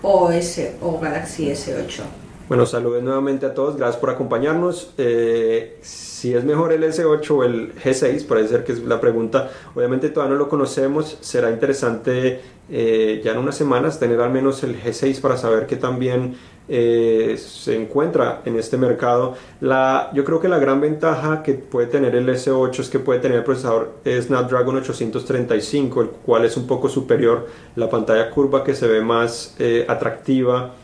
o, 0.01 0.31
S, 0.31 0.77
o 0.81 0.99
Galaxy 0.99 1.51
S8? 1.51 2.03
Bueno, 2.49 2.67
saludos 2.67 3.03
nuevamente 3.03 3.47
a 3.47 3.55
todos, 3.55 3.77
gracias 3.77 4.01
por 4.01 4.11
acompañarnos. 4.11 4.93
Eh, 4.99 5.79
si 6.21 6.35
es 6.35 6.45
mejor 6.45 6.71
el 6.75 6.83
S8 6.83 7.31
o 7.31 7.45
el 7.45 7.75
G6, 7.77 8.27
parece 8.27 8.49
ser 8.49 8.65
que 8.65 8.73
es 8.73 8.85
la 8.85 9.01
pregunta. 9.01 9.51
Obviamente 9.75 10.11
todavía 10.11 10.35
no 10.35 10.39
lo 10.39 10.51
conocemos, 10.51 11.17
será 11.23 11.51
interesante 11.51 12.43
eh, 12.69 13.23
ya 13.25 13.33
en 13.33 13.39
unas 13.39 13.57
semanas 13.57 13.99
tener 13.99 14.21
al 14.21 14.31
menos 14.31 14.63
el 14.63 14.79
G6 14.79 15.19
para 15.23 15.39
saber 15.39 15.67
que 15.67 15.77
también 15.77 16.37
eh, 16.69 17.39
se 17.39 17.75
encuentra 17.75 18.43
en 18.45 18.59
este 18.59 18.77
mercado. 18.77 19.35
Yo 19.63 20.25
creo 20.27 20.41
que 20.41 20.49
la 20.49 20.59
gran 20.59 20.83
ventaja 20.83 21.43
que 21.43 21.55
puede 21.55 21.87
tener 21.87 22.15
el 22.15 22.29
S8 22.29 22.81
es 22.81 22.91
que 22.91 22.99
puede 22.99 23.21
tener 23.21 23.39
el 23.39 23.45
procesador 23.45 23.95
Snapdragon 24.05 24.77
835, 24.77 26.03
el 26.03 26.09
cual 26.11 26.45
es 26.45 26.55
un 26.59 26.67
poco 26.67 26.91
superior, 26.91 27.47
la 27.77 27.89
pantalla 27.89 28.29
curva 28.29 28.63
que 28.63 28.75
se 28.75 28.87
ve 28.87 29.01
más 29.01 29.57
eh, 29.59 29.87
atractiva. 29.89 30.75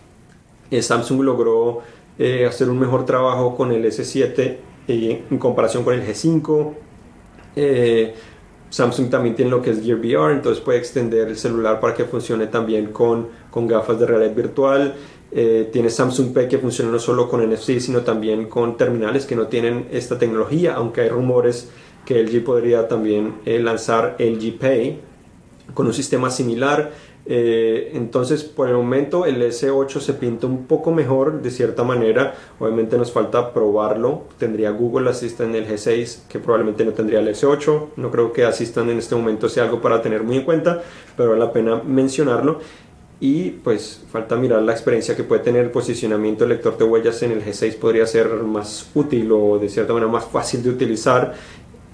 Samsung 0.80 1.20
logró 1.20 1.82
hacer 2.48 2.70
un 2.70 2.78
mejor 2.78 3.04
trabajo 3.04 3.54
con 3.54 3.70
el 3.72 3.84
S7 3.84 4.75
en 4.88 5.38
comparación 5.38 5.84
con 5.84 5.94
el 5.94 6.06
G5. 6.06 6.74
Eh, 7.56 8.14
Samsung 8.68 9.08
también 9.08 9.34
tiene 9.34 9.50
lo 9.50 9.62
que 9.62 9.70
es 9.70 9.82
Gear 9.82 9.98
VR, 9.98 10.32
entonces 10.32 10.62
puede 10.62 10.78
extender 10.78 11.28
el 11.28 11.36
celular 11.36 11.80
para 11.80 11.94
que 11.94 12.04
funcione 12.04 12.46
también 12.46 12.92
con, 12.92 13.28
con 13.50 13.66
gafas 13.66 13.98
de 13.98 14.06
realidad 14.06 14.34
virtual. 14.34 14.94
Eh, 15.32 15.68
tiene 15.72 15.90
Samsung 15.90 16.32
Pay 16.32 16.48
que 16.48 16.58
funciona 16.58 16.90
no 16.90 16.98
solo 16.98 17.28
con 17.28 17.46
NFC, 17.48 17.80
sino 17.80 18.00
también 18.02 18.48
con 18.48 18.76
terminales 18.76 19.26
que 19.26 19.36
no 19.36 19.48
tienen 19.48 19.88
esta 19.90 20.18
tecnología, 20.18 20.74
aunque 20.74 21.02
hay 21.02 21.08
rumores 21.08 21.70
que 22.04 22.22
LG 22.22 22.44
podría 22.44 22.86
también 22.88 23.34
eh, 23.44 23.58
lanzar 23.58 24.16
LG 24.18 24.58
Pay 24.58 25.00
con 25.74 25.86
un 25.86 25.92
sistema 25.92 26.30
similar. 26.30 26.92
Eh, 27.28 27.90
entonces, 27.94 28.44
por 28.44 28.68
el 28.68 28.76
momento, 28.76 29.26
el 29.26 29.42
S8 29.42 30.00
se 30.00 30.14
pinta 30.14 30.46
un 30.46 30.66
poco 30.66 30.92
mejor 30.92 31.42
de 31.42 31.50
cierta 31.50 31.82
manera. 31.82 32.34
Obviamente, 32.58 32.96
nos 32.96 33.12
falta 33.12 33.52
probarlo. 33.52 34.24
Tendría 34.38 34.70
Google 34.70 35.10
Assistant 35.10 35.54
en 35.54 35.64
el 35.64 35.68
G6, 35.68 36.26
que 36.28 36.38
probablemente 36.38 36.84
no 36.84 36.92
tendría 36.92 37.18
el 37.18 37.28
S8. 37.28 37.88
No 37.96 38.10
creo 38.10 38.32
que 38.32 38.44
Assistant 38.44 38.90
en 38.90 38.98
este 38.98 39.16
momento 39.16 39.48
sea 39.48 39.64
algo 39.64 39.80
para 39.80 40.00
tener 40.02 40.22
muy 40.22 40.36
en 40.36 40.44
cuenta, 40.44 40.82
pero 41.16 41.30
vale 41.30 41.44
la 41.44 41.52
pena 41.52 41.82
mencionarlo. 41.84 42.60
Y 43.18 43.50
pues 43.50 44.04
falta 44.10 44.36
mirar 44.36 44.62
la 44.62 44.72
experiencia 44.72 45.16
que 45.16 45.24
puede 45.24 45.42
tener 45.42 45.64
el 45.64 45.70
posicionamiento 45.70 46.44
del 46.44 46.50
lector 46.50 46.76
de 46.76 46.84
huellas 46.84 47.22
en 47.22 47.32
el 47.32 47.42
G6 47.42 47.76
podría 47.76 48.06
ser 48.06 48.28
más 48.28 48.90
útil 48.94 49.32
o 49.32 49.58
de 49.58 49.70
cierta 49.70 49.94
manera 49.94 50.12
más 50.12 50.26
fácil 50.26 50.62
de 50.62 50.68
utilizar. 50.68 51.32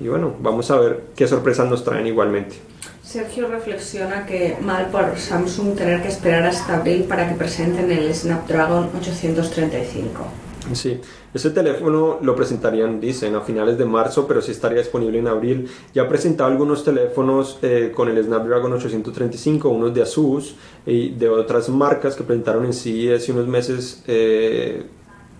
Y 0.01 0.09
bueno, 0.09 0.35
vamos 0.41 0.71
a 0.73 0.81
ver 0.81 1.05
qué 1.15 1.29
sorpresas 1.29 1.71
nos 1.71 1.85
traen 1.85 2.09
igualmente. 2.09 2.72
Sergio 3.13 3.47
reflexiona 3.47 4.25
que 4.25 4.57
mal 4.63 4.89
por 4.91 5.19
Samsung 5.19 5.77
tener 5.77 6.01
que 6.01 6.09
esperar 6.09 6.47
hasta 6.47 6.79
abril 6.79 7.05
para 7.05 7.29
que 7.29 7.35
presenten 7.35 7.91
el 7.91 8.15
Snapdragon 8.15 8.89
835. 8.97 10.25
Sí, 10.73 10.99
ese 11.35 11.51
teléfono 11.51 12.21
lo 12.23 12.35
presentarían, 12.35 13.03
dicen, 13.03 13.35
a 13.35 13.43
finales 13.43 13.77
de 13.77 13.85
marzo, 13.85 14.27
pero 14.27 14.41
sí 14.41 14.53
estaría 14.53 14.79
disponible 14.79 15.19
en 15.19 15.29
abril. 15.29 15.69
Ya 15.93 16.05
ha 16.05 16.09
presentado 16.09 16.51
algunos 16.51 16.85
teléfonos 16.85 17.59
eh, 17.61 17.93
con 17.95 18.09
el 18.09 18.25
Snapdragon 18.25 18.73
835, 18.73 19.69
unos 19.69 19.93
de 19.93 20.01
Asus 20.01 20.55
y 20.87 21.11
de 21.11 21.29
otras 21.29 21.69
marcas 21.69 22.17
que 22.17 22.23
presentaron 22.23 22.65
en 22.65 22.73
sí 22.73 23.13
hace 23.13 23.31
unos 23.33 23.47
meses 23.47 24.03
eh, 24.07 24.85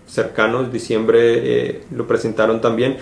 cercanos, 0.05 0.71
diciembre, 0.71 1.69
eh, 1.69 1.83
lo 1.89 2.05
presentaron 2.05 2.61
también 2.61 2.97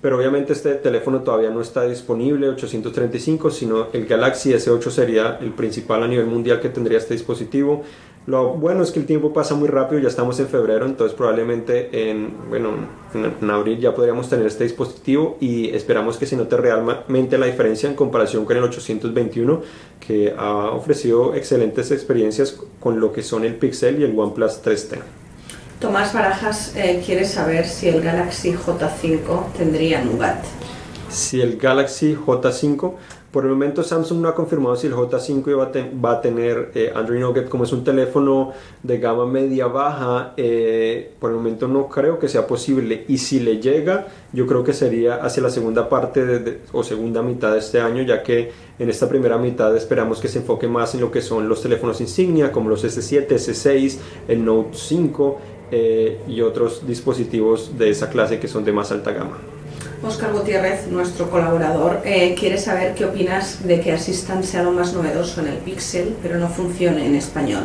pero 0.00 0.16
obviamente 0.16 0.52
este 0.52 0.74
teléfono 0.74 1.20
todavía 1.20 1.50
no 1.50 1.60
está 1.60 1.84
disponible 1.84 2.48
835 2.48 3.50
sino 3.50 3.88
el 3.92 4.06
Galaxy 4.06 4.52
S8 4.52 4.90
sería 4.90 5.38
el 5.40 5.52
principal 5.52 6.02
a 6.02 6.08
nivel 6.08 6.26
mundial 6.26 6.60
que 6.60 6.68
tendría 6.68 6.98
este 6.98 7.14
dispositivo. 7.14 7.82
Lo 8.26 8.50
bueno 8.50 8.82
es 8.82 8.90
que 8.90 9.00
el 9.00 9.06
tiempo 9.06 9.32
pasa 9.32 9.54
muy 9.54 9.68
rápido 9.68 10.00
ya 10.00 10.08
estamos 10.08 10.38
en 10.40 10.48
febrero 10.48 10.86
entonces 10.86 11.16
probablemente 11.16 12.10
en 12.10 12.34
bueno 12.48 12.70
en, 13.14 13.50
abril 13.50 13.78
ya 13.80 13.94
podríamos 13.94 14.28
tener 14.28 14.46
este 14.46 14.64
dispositivo 14.64 15.36
y 15.40 15.70
esperamos 15.70 16.16
que 16.18 16.26
se 16.26 16.36
note 16.36 16.56
realmente 16.56 17.38
la 17.38 17.46
diferencia 17.46 17.88
en 17.88 17.96
comparación 17.96 18.44
con 18.44 18.56
el 18.56 18.64
821 18.64 19.62
que 20.06 20.34
ha 20.36 20.70
ofrecido 20.70 21.34
excelentes 21.34 21.90
experiencias 21.90 22.58
con 22.78 23.00
lo 23.00 23.12
que 23.12 23.22
son 23.22 23.44
el 23.44 23.54
Pixel 23.56 24.00
y 24.00 24.04
el 24.04 24.18
OnePlus 24.18 24.62
3T 24.62 24.98
Tomás 25.80 26.12
Barajas 26.12 26.76
eh, 26.76 27.02
quiere 27.04 27.24
saber 27.24 27.66
si 27.66 27.88
el 27.88 28.02
Galaxy 28.02 28.52
J5 28.52 29.52
tendría 29.56 30.04
Nougat. 30.04 30.44
Si 31.08 31.40
el 31.40 31.56
Galaxy 31.56 32.14
J5, 32.14 32.92
por 33.30 33.44
el 33.44 33.50
momento 33.50 33.82
Samsung 33.82 34.20
no 34.20 34.28
ha 34.28 34.34
confirmado 34.34 34.76
si 34.76 34.88
el 34.88 34.92
J5 34.92 35.58
va 36.04 36.12
a, 36.12 36.20
tener 36.20 36.70
eh, 36.74 36.92
Android 36.94 37.20
Nougat 37.20 37.48
como 37.48 37.64
es 37.64 37.72
un 37.72 37.82
teléfono 37.82 38.52
de 38.82 38.98
gama 38.98 39.24
media 39.24 39.68
baja. 39.68 40.34
Eh, 40.36 41.12
por 41.18 41.30
el 41.30 41.36
momento 41.36 41.66
no 41.66 41.88
creo 41.88 42.18
que 42.18 42.28
sea 42.28 42.46
posible 42.46 43.06
y 43.08 43.16
si 43.16 43.40
le 43.40 43.58
llega, 43.58 44.06
yo 44.34 44.46
creo 44.46 44.62
que 44.62 44.74
sería 44.74 45.14
hacia 45.14 45.42
la 45.42 45.50
segunda 45.50 45.88
parte 45.88 46.60
o 46.72 46.84
segunda 46.84 47.22
mitad 47.22 47.52
de 47.52 47.60
este 47.60 47.80
año, 47.80 48.02
ya 48.02 48.22
que 48.22 48.52
en 48.78 48.90
esta 48.90 49.08
primera 49.08 49.38
mitad 49.38 49.74
esperamos 49.74 50.20
que 50.20 50.28
se 50.28 50.40
enfoque 50.40 50.68
más 50.68 50.94
en 50.94 51.00
lo 51.00 51.10
que 51.10 51.22
son 51.22 51.48
los 51.48 51.62
teléfonos 51.62 52.02
insignia 52.02 52.52
como 52.52 52.68
los 52.68 52.84
S7, 52.84 53.28
S6, 53.28 53.96
el 54.28 54.44
Note 54.44 54.76
5 54.76 55.38
eh, 55.70 56.20
y 56.28 56.40
otros 56.40 56.86
dispositivos 56.86 57.78
de 57.78 57.90
esa 57.90 58.10
clase 58.10 58.38
que 58.38 58.48
son 58.48 58.64
de 58.64 58.72
más 58.72 58.90
alta 58.92 59.12
gama. 59.12 59.38
Oscar 60.02 60.32
Gutiérrez, 60.32 60.88
nuestro 60.88 61.28
colaborador, 61.28 62.00
eh, 62.04 62.34
quiere 62.38 62.56
saber 62.56 62.94
qué 62.94 63.04
opinas 63.04 63.66
de 63.66 63.80
que 63.80 63.92
Assistant 63.92 64.44
sea 64.44 64.62
lo 64.62 64.72
más 64.72 64.94
novedoso 64.94 65.42
en 65.42 65.48
el 65.48 65.56
Pixel, 65.58 66.14
pero 66.22 66.38
no 66.38 66.48
funcione 66.48 67.06
en 67.06 67.14
español. 67.14 67.64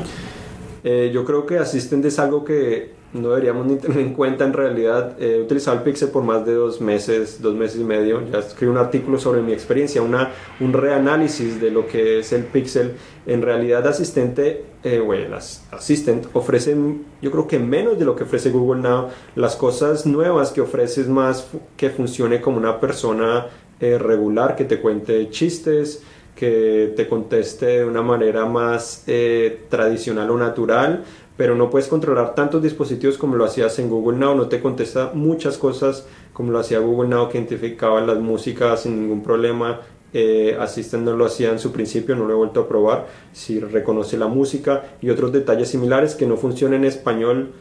Eh, 0.84 1.12
yo 1.13 1.24
creo 1.24 1.46
que 1.46 1.58
Assistant 1.58 2.04
es 2.06 2.20
algo 2.20 2.44
que 2.44 2.94
no 3.15 3.30
deberíamos 3.30 3.65
ni 3.65 3.78
tener 3.78 3.99
en 3.99 4.13
cuenta 4.13 4.43
en 4.43 4.54
realidad. 4.54 5.15
He 5.21 5.41
utilizado 5.41 5.78
el 5.78 5.84
Pixel 5.84 6.10
por 6.10 6.23
más 6.23 6.45
de 6.45 6.54
dos 6.54 6.82
meses, 6.82 7.41
dos 7.41 7.56
meses 7.56 7.80
y 7.80 7.84
medio. 7.84 8.21
Ya 8.30 8.39
escribí 8.39 8.71
un 8.71 8.78
artículo 8.78 9.17
sobre 9.17 9.41
mi 9.41 9.54
experiencia, 9.54 10.01
una, 10.01 10.32
un 10.60 10.73
reanálisis 10.73 11.62
de 11.62 11.71
lo 11.71 11.88
que 11.88 12.19
es 12.19 12.34
el 12.34 12.43
Pixel. 12.43 12.93
En 13.25 13.41
realidad, 13.41 13.88
Asistente, 13.88 14.65
eh, 14.84 14.99
bueno, 14.99 15.38
ofrece, 16.34 16.75
yo 17.21 17.32
creo 17.32 17.47
que 17.47 17.58
menos 17.58 17.97
de 17.97 18.06
lo 18.06 18.15
que 18.15 18.23
ofrece 18.23 18.51
Google 18.51 18.82
Now. 18.82 19.08
Las 19.36 19.56
cosas 19.56 20.06
nuevas 20.06 20.51
que 20.51 20.62
ofrece 20.62 21.01
es 21.01 21.08
más 21.08 21.47
que 21.78 21.89
funcione 21.89 22.41
como 22.41 22.58
una 22.58 22.80
persona 22.80 23.47
eh, 23.80 23.97
regular, 23.97 24.56
que 24.56 24.65
te 24.65 24.82
cuente 24.82 25.30
chistes 25.30 26.04
que 26.36 26.93
te 26.95 27.08
conteste 27.08 27.65
de 27.65 27.86
una 27.86 28.01
manera 28.01 28.45
más 28.45 29.04
eh, 29.08 29.65
tradicional 29.69 30.30
o 30.30 30.38
natural, 30.38 31.04
pero 31.38 31.56
no 31.56 31.69
puedes 31.69 31.88
controlar 31.88 32.36
tantos 32.36 32.62
dispositivos 32.62 33.17
como 33.17 33.36
lo 33.36 33.45
hacías 33.45 33.78
en 33.80 33.89
Google 33.89 34.17
Now, 34.17 34.36
no 34.36 34.48
te 34.48 34.62
contesta 34.62 35.12
muchas 35.13 35.58
cosas 35.58 36.08
como 36.34 36.52
lo 36.52 36.60
hacía 36.60 36.80
Google 36.80 37.10
Now, 37.10 37.30
que 37.30 37.38
identificaba 37.38 38.02
las 38.02 38.17
músicas 38.19 38.82
sin 38.84 39.02
ningún 39.02 39.24
problema. 39.24 39.82
Eh, 40.13 40.56
Assistant 40.60 41.04
no 41.04 41.15
lo 41.15 41.26
hacía 41.26 41.52
en 41.52 41.60
su 41.60 41.74
principio, 41.74 42.15
no 42.15 42.26
lo 42.26 42.34
he 42.34 42.38
vuelto 42.38 42.62
a 42.62 42.67
probar, 42.69 43.08
si 43.34 43.60
reconoce 43.60 44.17
la 44.17 44.28
música 44.28 44.95
y 45.02 45.10
otros 45.10 45.34
detalles 45.34 45.69
similares 45.69 46.15
que 46.15 46.26
no 46.26 46.38
funcionan 46.38 46.82
en 46.82 46.86
español 46.86 47.52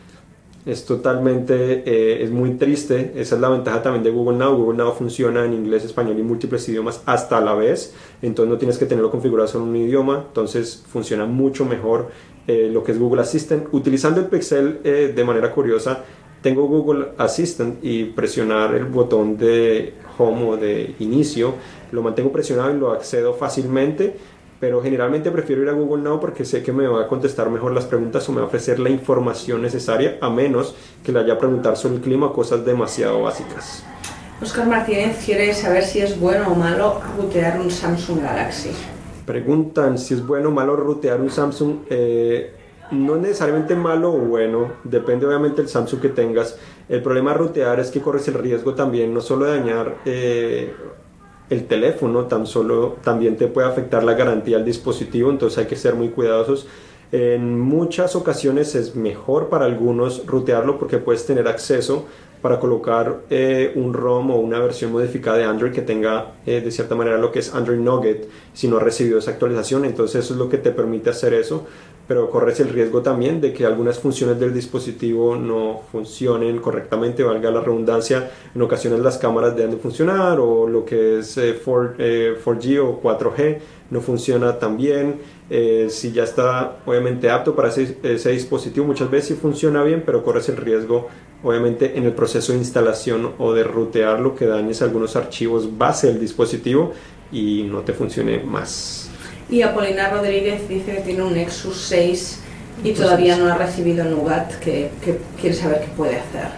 es 0.66 0.86
totalmente, 0.86 1.82
eh, 1.84 2.22
es 2.22 2.30
muy 2.30 2.54
triste. 2.54 3.12
Esa 3.16 3.34
es 3.34 3.40
la 3.40 3.50
ventaja 3.50 3.82
también 3.82 4.02
de 4.02 4.10
Google 4.10 4.38
Now. 4.38 4.56
Google 4.56 4.78
Now 4.78 4.92
funciona 4.94 5.44
en 5.44 5.52
inglés, 5.52 5.84
español 5.84 6.18
y 6.18 6.22
múltiples 6.22 6.66
idiomas 6.68 7.02
hasta 7.04 7.40
la 7.40 7.54
vez. 7.54 7.94
Entonces 8.22 8.50
no 8.50 8.58
tienes 8.58 8.78
que 8.78 8.86
tenerlo 8.86 9.10
configurado 9.10 9.46
solo 9.46 9.64
en 9.64 9.70
un 9.70 9.76
idioma. 9.76 10.24
Entonces 10.26 10.82
funciona 10.88 11.26
mucho 11.26 11.66
mejor 11.66 12.08
eh, 12.46 12.68
lo 12.72 12.82
que 12.82 12.92
es 12.92 12.98
Google 12.98 13.22
Assistant. 13.22 13.68
Utilizando 13.72 14.20
el 14.20 14.26
Pixel 14.26 14.80
eh, 14.84 15.12
de 15.14 15.24
manera 15.24 15.50
curiosa, 15.50 16.04
tengo 16.42 16.66
Google 16.66 17.12
Assistant 17.18 17.78
y 17.82 18.04
presionar 18.04 18.74
el 18.74 18.84
botón 18.84 19.36
de 19.36 19.94
home 20.18 20.44
o 20.44 20.56
de 20.56 20.94
inicio, 20.98 21.54
lo 21.90 22.02
mantengo 22.02 22.30
presionado 22.30 22.74
y 22.74 22.78
lo 22.78 22.92
accedo 22.92 23.34
fácilmente 23.34 24.14
pero 24.64 24.82
generalmente 24.82 25.30
prefiero 25.30 25.62
ir 25.62 25.68
a 25.68 25.72
Google 25.72 26.02
Now 26.02 26.18
porque 26.18 26.46
sé 26.46 26.62
que 26.62 26.72
me 26.72 26.86
va 26.86 27.02
a 27.02 27.06
contestar 27.06 27.50
mejor 27.50 27.72
las 27.72 27.84
preguntas 27.84 28.26
o 28.30 28.32
me 28.32 28.38
va 28.38 28.44
a 28.44 28.46
ofrecer 28.46 28.78
la 28.78 28.88
información 28.88 29.60
necesaria, 29.60 30.16
a 30.22 30.30
menos 30.30 30.74
que 31.04 31.12
le 31.12 31.20
haya 31.20 31.34
a 31.34 31.38
preguntar 31.38 31.76
sobre 31.76 31.96
el 31.96 32.00
clima, 32.00 32.32
cosas 32.32 32.64
demasiado 32.64 33.20
básicas. 33.20 33.84
Oscar 34.40 34.66
Martínez 34.66 35.22
quiere 35.22 35.52
saber 35.52 35.84
si 35.84 36.00
es 36.00 36.18
bueno 36.18 36.50
o 36.50 36.54
malo 36.54 36.98
rutear 37.14 37.60
un 37.60 37.70
Samsung 37.70 38.22
Galaxy. 38.22 38.70
Preguntan 39.26 39.98
si 39.98 40.14
es 40.14 40.26
bueno 40.26 40.50
o 40.50 40.52
malo 40.52 40.76
rutear 40.76 41.20
un 41.20 41.30
Samsung. 41.30 41.78
Eh, 41.88 42.52
no 42.90 43.16
necesariamente 43.16 43.74
malo 43.74 44.12
o 44.12 44.18
bueno, 44.18 44.72
depende 44.84 45.26
obviamente 45.26 45.62
del 45.62 45.68
Samsung 45.68 46.00
que 46.00 46.10
tengas. 46.10 46.58
El 46.88 47.02
problema 47.02 47.32
de 47.32 47.38
rutear 47.38 47.80
es 47.80 47.90
que 47.90 48.00
corres 48.00 48.28
el 48.28 48.34
riesgo 48.34 48.74
también 48.74 49.14
no 49.14 49.20
solo 49.20 49.46
de 49.46 49.58
dañar 49.58 49.96
eh, 50.04 50.74
el 51.50 51.66
teléfono 51.66 52.26
tan 52.26 52.46
solo 52.46 52.96
también 53.02 53.36
te 53.36 53.46
puede 53.48 53.68
afectar 53.68 54.02
la 54.02 54.14
garantía 54.14 54.56
del 54.56 54.66
dispositivo, 54.66 55.30
entonces 55.30 55.58
hay 55.58 55.66
que 55.66 55.76
ser 55.76 55.94
muy 55.94 56.08
cuidadosos. 56.10 56.66
En 57.12 57.60
muchas 57.60 58.16
ocasiones 58.16 58.74
es 58.74 58.96
mejor 58.96 59.48
para 59.48 59.66
algunos 59.66 60.26
rutearlo 60.26 60.78
porque 60.78 60.98
puedes 60.98 61.24
tener 61.26 61.46
acceso 61.46 62.06
para 62.44 62.60
colocar 62.60 63.22
eh, 63.30 63.72
un 63.74 63.94
ROM 63.94 64.30
o 64.30 64.36
una 64.36 64.58
versión 64.58 64.92
modificada 64.92 65.38
de 65.38 65.44
Android 65.44 65.72
que 65.72 65.80
tenga 65.80 66.34
eh, 66.44 66.60
de 66.60 66.70
cierta 66.70 66.94
manera 66.94 67.16
lo 67.16 67.32
que 67.32 67.38
es 67.38 67.54
Android 67.54 67.78
Nugget 67.78 68.28
si 68.52 68.68
no 68.68 68.76
ha 68.76 68.80
recibido 68.80 69.18
esa 69.18 69.30
actualización. 69.30 69.86
Entonces 69.86 70.22
eso 70.22 70.34
es 70.34 70.38
lo 70.38 70.50
que 70.50 70.58
te 70.58 70.70
permite 70.70 71.08
hacer 71.08 71.32
eso 71.32 71.64
pero 72.06 72.28
corres 72.28 72.60
el 72.60 72.68
riesgo 72.68 73.02
también 73.02 73.40
de 73.40 73.52
que 73.52 73.64
algunas 73.64 73.98
funciones 73.98 74.38
del 74.38 74.52
dispositivo 74.52 75.36
no 75.36 75.80
funcionen 75.90 76.58
correctamente, 76.58 77.22
valga 77.22 77.50
la 77.50 77.60
redundancia, 77.60 78.30
en 78.54 78.62
ocasiones 78.62 79.00
las 79.00 79.18
cámaras 79.18 79.56
dejan 79.56 79.72
de 79.72 79.76
funcionar 79.78 80.38
o 80.38 80.68
lo 80.68 80.84
que 80.84 81.20
es 81.20 81.34
4, 81.64 81.94
eh, 81.98 82.36
g 82.44 82.74
eh, 82.74 82.80
o 82.80 83.00
4G 83.00 83.58
no 83.90 84.00
funciona 84.00 84.58
tan 84.58 84.76
bien, 84.76 85.20
eh, 85.50 85.86
si 85.90 86.12
ya 86.12 86.24
está 86.24 86.78
obviamente 86.86 87.30
apto 87.30 87.54
para 87.54 87.68
ese, 87.68 87.98
ese, 88.02 88.30
dispositivo, 88.30 88.86
muchas 88.86 89.10
veces 89.10 89.28
sí 89.28 89.34
funciona 89.34 89.82
bien, 89.82 90.02
pero 90.04 90.24
corres 90.24 90.48
el 90.48 90.56
riesgo 90.56 91.08
obviamente 91.44 91.96
en 91.96 92.04
el 92.04 92.12
proceso 92.12 92.52
de 92.52 92.58
instalación 92.58 93.32
o 93.38 93.52
de 93.52 93.62
rutearlo 93.62 94.34
que 94.34 94.46
dañes 94.46 94.82
algunos 94.82 95.14
archivos 95.14 95.78
base 95.78 96.08
del 96.08 96.18
dispositivo 96.18 96.92
y 97.30 97.64
no 97.64 97.82
te 97.82 97.92
funcione 97.92 98.40
más. 98.40 99.10
Y 99.50 99.62
Apolinar 99.62 100.12
Rodríguez 100.12 100.66
dice 100.68 100.96
que 100.96 101.00
tiene 101.02 101.22
un 101.22 101.34
Nexus 101.34 101.76
6 101.76 102.40
y 102.82 102.92
todavía 102.92 103.36
no 103.36 103.46
ha 103.46 103.56
recibido 103.56 104.04
Nougat, 104.04 104.58
que, 104.58 104.90
quiere 105.40 105.54
saber 105.54 105.80
qué 105.80 105.88
puede 105.96 106.16
hacer. 106.16 106.48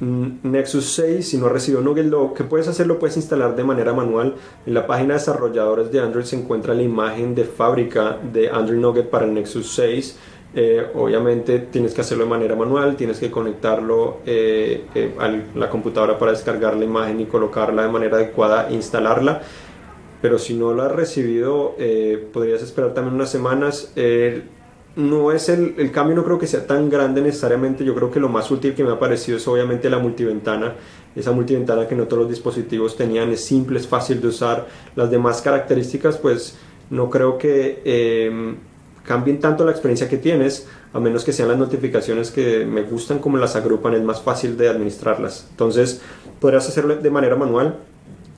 Mm, 0.00 0.38
Nexus 0.42 0.92
6, 0.94 1.28
si 1.28 1.36
no 1.36 1.46
ha 1.46 1.48
recibido 1.50 1.82
Nougat, 1.82 2.06
lo 2.06 2.32
que 2.32 2.44
puedes 2.44 2.68
hacer 2.68 2.86
lo 2.86 2.98
puedes 2.98 3.16
instalar 3.16 3.56
de 3.56 3.64
manera 3.64 3.92
manual. 3.92 4.36
En 4.64 4.74
la 4.74 4.86
página 4.86 5.14
de 5.14 5.20
desarrolladores 5.20 5.90
de 5.90 6.00
Android 6.00 6.24
se 6.24 6.36
encuentra 6.36 6.72
la 6.72 6.82
imagen 6.82 7.34
de 7.34 7.44
fábrica 7.44 8.18
de 8.32 8.48
Android 8.48 8.78
Nougat 8.78 9.06
para 9.06 9.26
el 9.26 9.34
Nexus 9.34 9.74
6 9.74 10.16
Eh, 10.56 10.86
obviamente 10.94 11.58
tienes 11.58 11.94
que 11.94 12.02
hacerlo 12.02 12.24
de 12.24 12.30
manera 12.30 12.54
manual, 12.54 12.94
tienes 12.94 13.18
que 13.18 13.28
conectarlo 13.28 14.18
eh, 14.24 14.84
eh, 14.94 15.12
a 15.18 15.28
la 15.58 15.68
computadora 15.68 16.16
para 16.16 16.30
descargar 16.30 16.76
la 16.76 16.84
imagen 16.84 17.20
y 17.20 17.26
colocarla 17.26 17.82
de 17.82 17.88
manera 17.88 18.16
adecuada 18.16 18.70
instalarla. 18.70 19.42
Pero 20.22 20.38
si 20.38 20.54
no 20.54 20.72
lo 20.72 20.84
has 20.84 20.92
recibido, 20.92 21.74
podrías 22.32 22.62
esperar 22.62 22.94
también 22.94 23.14
unas 23.14 23.30
semanas. 23.30 23.92
no 24.96 25.32
es 25.32 25.48
el, 25.50 25.74
el, 25.76 25.90
cambio, 25.90 26.16
no 26.16 26.24
creo 26.24 26.38
que 26.38 26.46
sea 26.46 26.66
tan 26.66 26.88
grande 26.88 27.20
necesariamente. 27.20 27.84
Yo 27.84 27.94
creo 27.94 28.10
que 28.10 28.20
lo 28.20 28.30
más 28.30 28.50
útil 28.50 28.74
que 28.74 28.84
me 28.84 28.92
ha 28.92 28.98
parecido 28.98 29.36
es 29.36 29.46
obviamente 29.46 29.90
la 29.90 29.98
multiventana. 29.98 30.76
Esa 31.14 31.32
multiventana 31.32 31.86
que 31.86 31.94
no 31.94 32.04
todos 32.04 32.22
los 32.22 32.30
dispositivos 32.30 32.96
tenían 32.96 33.32
es 33.32 33.44
simple, 33.44 33.78
es 33.78 33.86
fácil 33.86 34.22
de 34.22 34.28
usar. 34.28 34.66
Las 34.96 35.10
demás 35.10 35.42
características, 35.42 36.16
pues 36.16 36.56
no 36.88 37.10
creo 37.10 37.36
que 37.36 38.56
cambien 39.04 39.38
tanto 39.38 39.64
la 39.64 39.70
experiencia 39.70 40.08
que 40.08 40.16
tienes, 40.16 40.66
a 40.92 41.00
menos 41.00 41.24
que 41.24 41.32
sean 41.32 41.48
las 41.48 41.58
notificaciones 41.58 42.30
que 42.30 42.64
me 42.64 42.82
gustan 42.82 43.18
como 43.18 43.36
las 43.36 43.56
agrupan, 43.56 43.94
es 43.94 44.02
más 44.02 44.22
fácil 44.22 44.56
de 44.56 44.68
administrarlas. 44.68 45.46
Entonces, 45.50 46.00
podrás 46.40 46.68
hacerlo 46.68 46.96
de 46.96 47.10
manera 47.10 47.36
manual. 47.36 47.76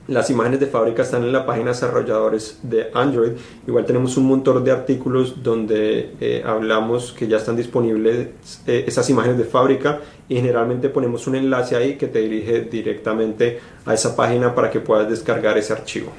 Las 0.07 0.29
imágenes 0.29 0.61
de 0.61 0.67
fábrica 0.67 1.01
están 1.01 1.23
en 1.23 1.33
la 1.33 1.45
página 1.45 1.65
de 1.65 1.71
desarrolladores 1.71 2.59
de 2.63 2.89
Android. 2.93 3.33
Igual 3.67 3.85
tenemos 3.85 4.15
un 4.15 4.25
montón 4.25 4.63
de 4.63 4.71
artículos 4.71 5.43
donde 5.43 6.13
eh, 6.21 6.43
hablamos 6.45 7.11
que 7.11 7.27
ya 7.27 7.37
están 7.37 7.57
disponibles 7.57 8.29
eh, 8.65 8.85
esas 8.87 9.09
imágenes 9.09 9.37
de 9.37 9.43
fábrica 9.43 9.99
y 10.29 10.35
generalmente 10.35 10.87
ponemos 10.87 11.27
un 11.27 11.35
enlace 11.35 11.75
ahí 11.75 11.97
que 11.97 12.07
te 12.07 12.19
dirige 12.19 12.61
directamente 12.61 13.59
a 13.85 13.93
esa 13.93 14.15
página 14.15 14.55
para 14.55 14.71
que 14.71 14.79
puedas 14.79 15.09
descargar 15.09 15.57
ese 15.57 15.73
archivo. 15.73 16.13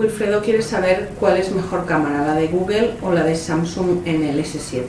Wilfredo 0.00 0.40
quiere 0.40 0.62
saber 0.62 1.10
cuál 1.20 1.36
es 1.36 1.54
mejor 1.54 1.84
cámara, 1.84 2.26
la 2.26 2.34
de 2.34 2.48
Google 2.48 2.92
o 3.02 3.12
la 3.12 3.22
de 3.22 3.36
Samsung 3.36 4.06
en 4.06 4.24
el 4.24 4.38
S7. 4.40 4.82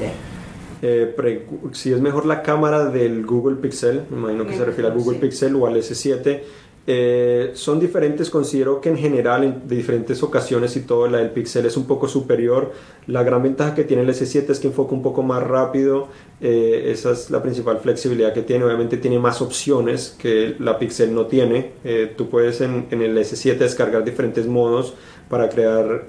Eh, 0.82 1.46
si 1.74 1.92
es 1.92 2.00
mejor 2.00 2.26
la 2.26 2.42
cámara 2.42 2.86
del 2.86 3.26
Google 3.26 3.58
Pixel, 3.58 4.04
me 4.10 4.18
imagino 4.18 4.48
que 4.48 4.56
se 4.56 4.66
refiere 4.66 4.90
al 4.90 4.98
Google 4.98 5.20
Pixel 5.20 5.56
o 5.56 5.68
al 5.68 5.76
S7, 5.76 6.42
eh, 6.88 7.52
son 7.54 7.80
diferentes, 7.80 8.32
considero 8.32 8.82
que 8.82 8.90
en 8.90 8.98
general, 8.98 9.44
en 9.44 9.68
diferentes 9.68 10.24
ocasiones 10.24 10.76
y 10.76 10.82
todo, 10.82 11.08
la 11.08 11.20
del 11.20 11.30
Pixel 11.30 11.66
es 11.66 11.78
un 11.78 11.86
poco 11.86 12.08
superior. 12.08 12.72
La 13.08 13.24
gran 13.24 13.44
ventaja 13.44 13.76
que 13.76 13.84
tiene 13.84 14.02
el 14.02 14.10
S7 14.10 14.50
es 14.50 14.60
que 14.60 14.68
enfoca 14.68 14.94
un 14.94 15.04
poco 15.04 15.22
más 15.22 15.44
rápido, 15.44 16.08
eh, 16.42 16.90
esa 16.92 17.12
es 17.12 17.30
la 17.30 17.44
principal 17.44 17.78
flexibilidad 17.80 18.34
que 18.34 18.42
tiene. 18.42 18.66
Obviamente 18.66 18.98
tiene 18.98 19.20
más 19.20 19.42
opciones 19.42 20.16
que 20.18 20.56
la 20.60 20.80
Pixel 20.80 21.14
no 21.14 21.28
tiene. 21.28 21.74
Eh, 21.84 22.14
tú 22.18 22.30
puedes 22.30 22.62
en, 22.62 22.88
en, 22.90 23.02
el 23.04 23.16
S7 23.16 23.58
descargar 23.58 24.04
diferentes 24.04 24.48
modos 24.48 24.96
para 25.30 25.50
crear 25.50 26.06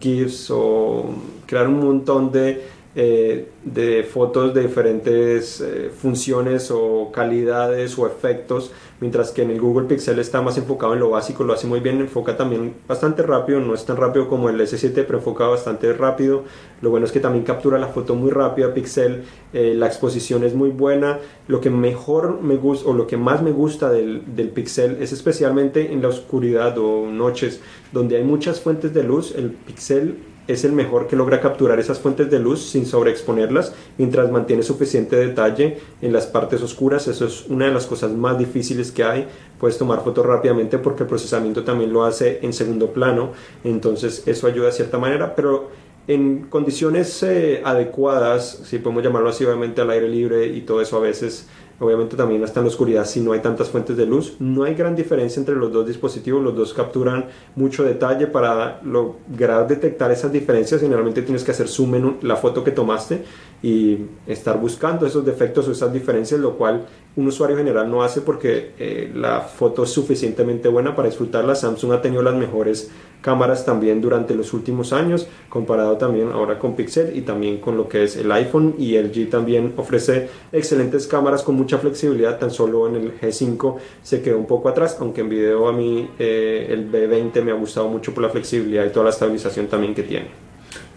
GIFs 0.00 0.50
o 0.50 1.06
crear 1.46 1.68
un 1.68 1.80
montón 1.80 2.32
de 2.32 2.75
eh, 2.98 3.50
de 3.62 4.04
fotos 4.04 4.54
de 4.54 4.62
diferentes 4.62 5.60
eh, 5.60 5.90
funciones 5.94 6.70
o 6.70 7.12
calidades 7.12 7.98
o 7.98 8.06
efectos, 8.06 8.72
mientras 9.00 9.32
que 9.32 9.42
en 9.42 9.50
el 9.50 9.60
Google 9.60 9.86
Pixel 9.86 10.18
está 10.18 10.40
más 10.40 10.56
enfocado 10.56 10.94
en 10.94 11.00
lo 11.00 11.10
básico, 11.10 11.44
lo 11.44 11.52
hace 11.52 11.66
muy 11.66 11.80
bien, 11.80 12.00
enfoca 12.00 12.38
también 12.38 12.72
bastante 12.88 13.22
rápido, 13.22 13.60
no 13.60 13.74
es 13.74 13.84
tan 13.84 13.98
rápido 13.98 14.30
como 14.30 14.48
el 14.48 14.58
S7, 14.58 14.92
pero 14.94 15.18
enfoca 15.18 15.46
bastante 15.46 15.92
rápido. 15.92 16.44
Lo 16.80 16.88
bueno 16.88 17.04
es 17.04 17.12
que 17.12 17.20
también 17.20 17.44
captura 17.44 17.78
la 17.78 17.88
foto 17.88 18.14
muy 18.14 18.30
rápida, 18.30 18.72
Pixel, 18.72 19.24
eh, 19.52 19.74
la 19.76 19.88
exposición 19.88 20.42
es 20.42 20.54
muy 20.54 20.70
buena. 20.70 21.18
Lo 21.48 21.60
que 21.60 21.68
mejor 21.68 22.40
me 22.40 22.56
gusta 22.56 22.88
o 22.88 22.94
lo 22.94 23.06
que 23.06 23.18
más 23.18 23.42
me 23.42 23.52
gusta 23.52 23.90
del, 23.90 24.22
del 24.34 24.48
Pixel 24.48 25.02
es 25.02 25.12
especialmente 25.12 25.92
en 25.92 26.00
la 26.00 26.08
oscuridad 26.08 26.78
o 26.78 27.10
noches, 27.10 27.60
donde 27.92 28.16
hay 28.16 28.24
muchas 28.24 28.62
fuentes 28.62 28.94
de 28.94 29.02
luz, 29.02 29.34
el 29.36 29.50
Pixel 29.50 30.16
es 30.48 30.64
el 30.64 30.72
mejor 30.72 31.06
que 31.06 31.16
logra 31.16 31.40
capturar 31.40 31.78
esas 31.78 31.98
fuentes 31.98 32.30
de 32.30 32.38
luz 32.38 32.62
sin 32.62 32.86
sobreexponerlas 32.86 33.74
mientras 33.98 34.30
mantiene 34.30 34.62
suficiente 34.62 35.16
detalle 35.16 35.78
en 36.00 36.12
las 36.12 36.26
partes 36.26 36.62
oscuras. 36.62 37.08
Eso 37.08 37.26
es 37.26 37.46
una 37.48 37.66
de 37.66 37.72
las 37.72 37.86
cosas 37.86 38.12
más 38.12 38.38
difíciles 38.38 38.92
que 38.92 39.04
hay. 39.04 39.26
Puedes 39.58 39.78
tomar 39.78 40.02
fotos 40.04 40.24
rápidamente 40.24 40.78
porque 40.78 41.02
el 41.02 41.08
procesamiento 41.08 41.64
también 41.64 41.92
lo 41.92 42.04
hace 42.04 42.40
en 42.42 42.52
segundo 42.52 42.92
plano. 42.92 43.32
Entonces 43.64 44.22
eso 44.26 44.46
ayuda 44.46 44.66
de 44.66 44.72
cierta 44.72 44.98
manera, 44.98 45.34
pero 45.34 45.70
en 46.08 46.44
condiciones 46.44 47.20
eh, 47.24 47.62
adecuadas, 47.64 48.60
si 48.64 48.78
podemos 48.78 49.02
llamarlo 49.02 49.28
así, 49.28 49.44
obviamente 49.44 49.80
al 49.80 49.90
aire 49.90 50.08
libre 50.08 50.46
y 50.46 50.60
todo 50.60 50.80
eso 50.80 50.96
a 50.98 51.00
veces 51.00 51.48
Obviamente 51.78 52.16
también 52.16 52.42
está 52.42 52.60
en 52.60 52.66
la 52.66 52.70
oscuridad 52.70 53.04
si 53.04 53.20
no 53.20 53.32
hay 53.32 53.40
tantas 53.40 53.68
fuentes 53.68 53.96
de 53.96 54.06
luz. 54.06 54.36
No 54.38 54.64
hay 54.64 54.74
gran 54.74 54.96
diferencia 54.96 55.40
entre 55.40 55.56
los 55.56 55.70
dos 55.72 55.86
dispositivos, 55.86 56.42
los 56.42 56.56
dos 56.56 56.72
capturan 56.72 57.26
mucho 57.54 57.84
detalle 57.84 58.26
para 58.26 58.80
lograr 58.82 59.68
detectar 59.68 60.10
esas 60.10 60.32
diferencias. 60.32 60.80
Generalmente 60.80 61.22
tienes 61.22 61.44
que 61.44 61.50
hacer 61.50 61.68
zoom 61.68 61.94
en 61.96 62.16
la 62.22 62.36
foto 62.36 62.64
que 62.64 62.70
tomaste 62.70 63.24
y 63.62 63.98
estar 64.26 64.60
buscando 64.60 65.06
esos 65.06 65.24
defectos 65.24 65.66
o 65.68 65.72
esas 65.72 65.92
diferencias, 65.92 66.40
lo 66.40 66.56
cual 66.56 66.86
un 67.16 67.26
usuario 67.26 67.56
general 67.56 67.90
no 67.90 68.02
hace 68.02 68.20
porque 68.20 68.72
eh, 68.78 69.10
la 69.14 69.40
foto 69.40 69.84
es 69.84 69.90
suficientemente 69.90 70.68
buena 70.68 70.94
para 70.94 71.08
disfrutarla. 71.08 71.54
Samsung 71.54 71.92
ha 71.92 72.02
tenido 72.02 72.22
las 72.22 72.34
mejores 72.34 72.90
cámaras 73.22 73.64
también 73.64 74.00
durante 74.00 74.34
los 74.34 74.52
últimos 74.52 74.92
años, 74.92 75.26
comparado 75.48 75.96
también 75.96 76.30
ahora 76.30 76.58
con 76.58 76.76
Pixel 76.76 77.16
y 77.16 77.22
también 77.22 77.58
con 77.58 77.76
lo 77.76 77.88
que 77.88 78.04
es 78.04 78.16
el 78.16 78.30
iPhone 78.30 78.74
y 78.78 78.96
el 78.96 79.12
G 79.12 79.28
también 79.28 79.72
ofrece 79.76 80.28
excelentes 80.52 81.06
cámaras 81.06 81.42
con 81.42 81.56
mucha 81.56 81.78
flexibilidad, 81.78 82.38
tan 82.38 82.50
solo 82.50 82.86
en 82.86 82.96
el 82.96 83.20
G5 83.20 83.78
se 84.02 84.22
quedó 84.22 84.38
un 84.38 84.46
poco 84.46 84.68
atrás, 84.68 84.98
aunque 85.00 85.22
en 85.22 85.28
video 85.28 85.66
a 85.66 85.72
mí 85.72 86.08
eh, 86.18 86.68
el 86.70 86.90
B20 86.90 87.42
me 87.42 87.50
ha 87.50 87.54
gustado 87.54 87.88
mucho 87.88 88.12
por 88.14 88.22
la 88.22 88.28
flexibilidad 88.28 88.84
y 88.84 88.90
toda 88.90 89.04
la 89.04 89.10
estabilización 89.10 89.66
también 89.66 89.94
que 89.94 90.02
tiene. 90.02 90.45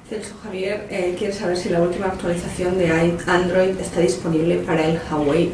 Celso 0.09 0.33
Javier 0.43 0.87
eh, 0.89 1.15
quiere 1.17 1.33
saber 1.33 1.55
si 1.55 1.69
la 1.69 1.81
última 1.81 2.07
actualización 2.07 2.79
de 2.79 2.89
Android 3.27 3.79
está 3.79 4.01
disponible 4.01 4.57
para 4.65 4.87
el 4.87 4.99
Huawei 5.09 5.53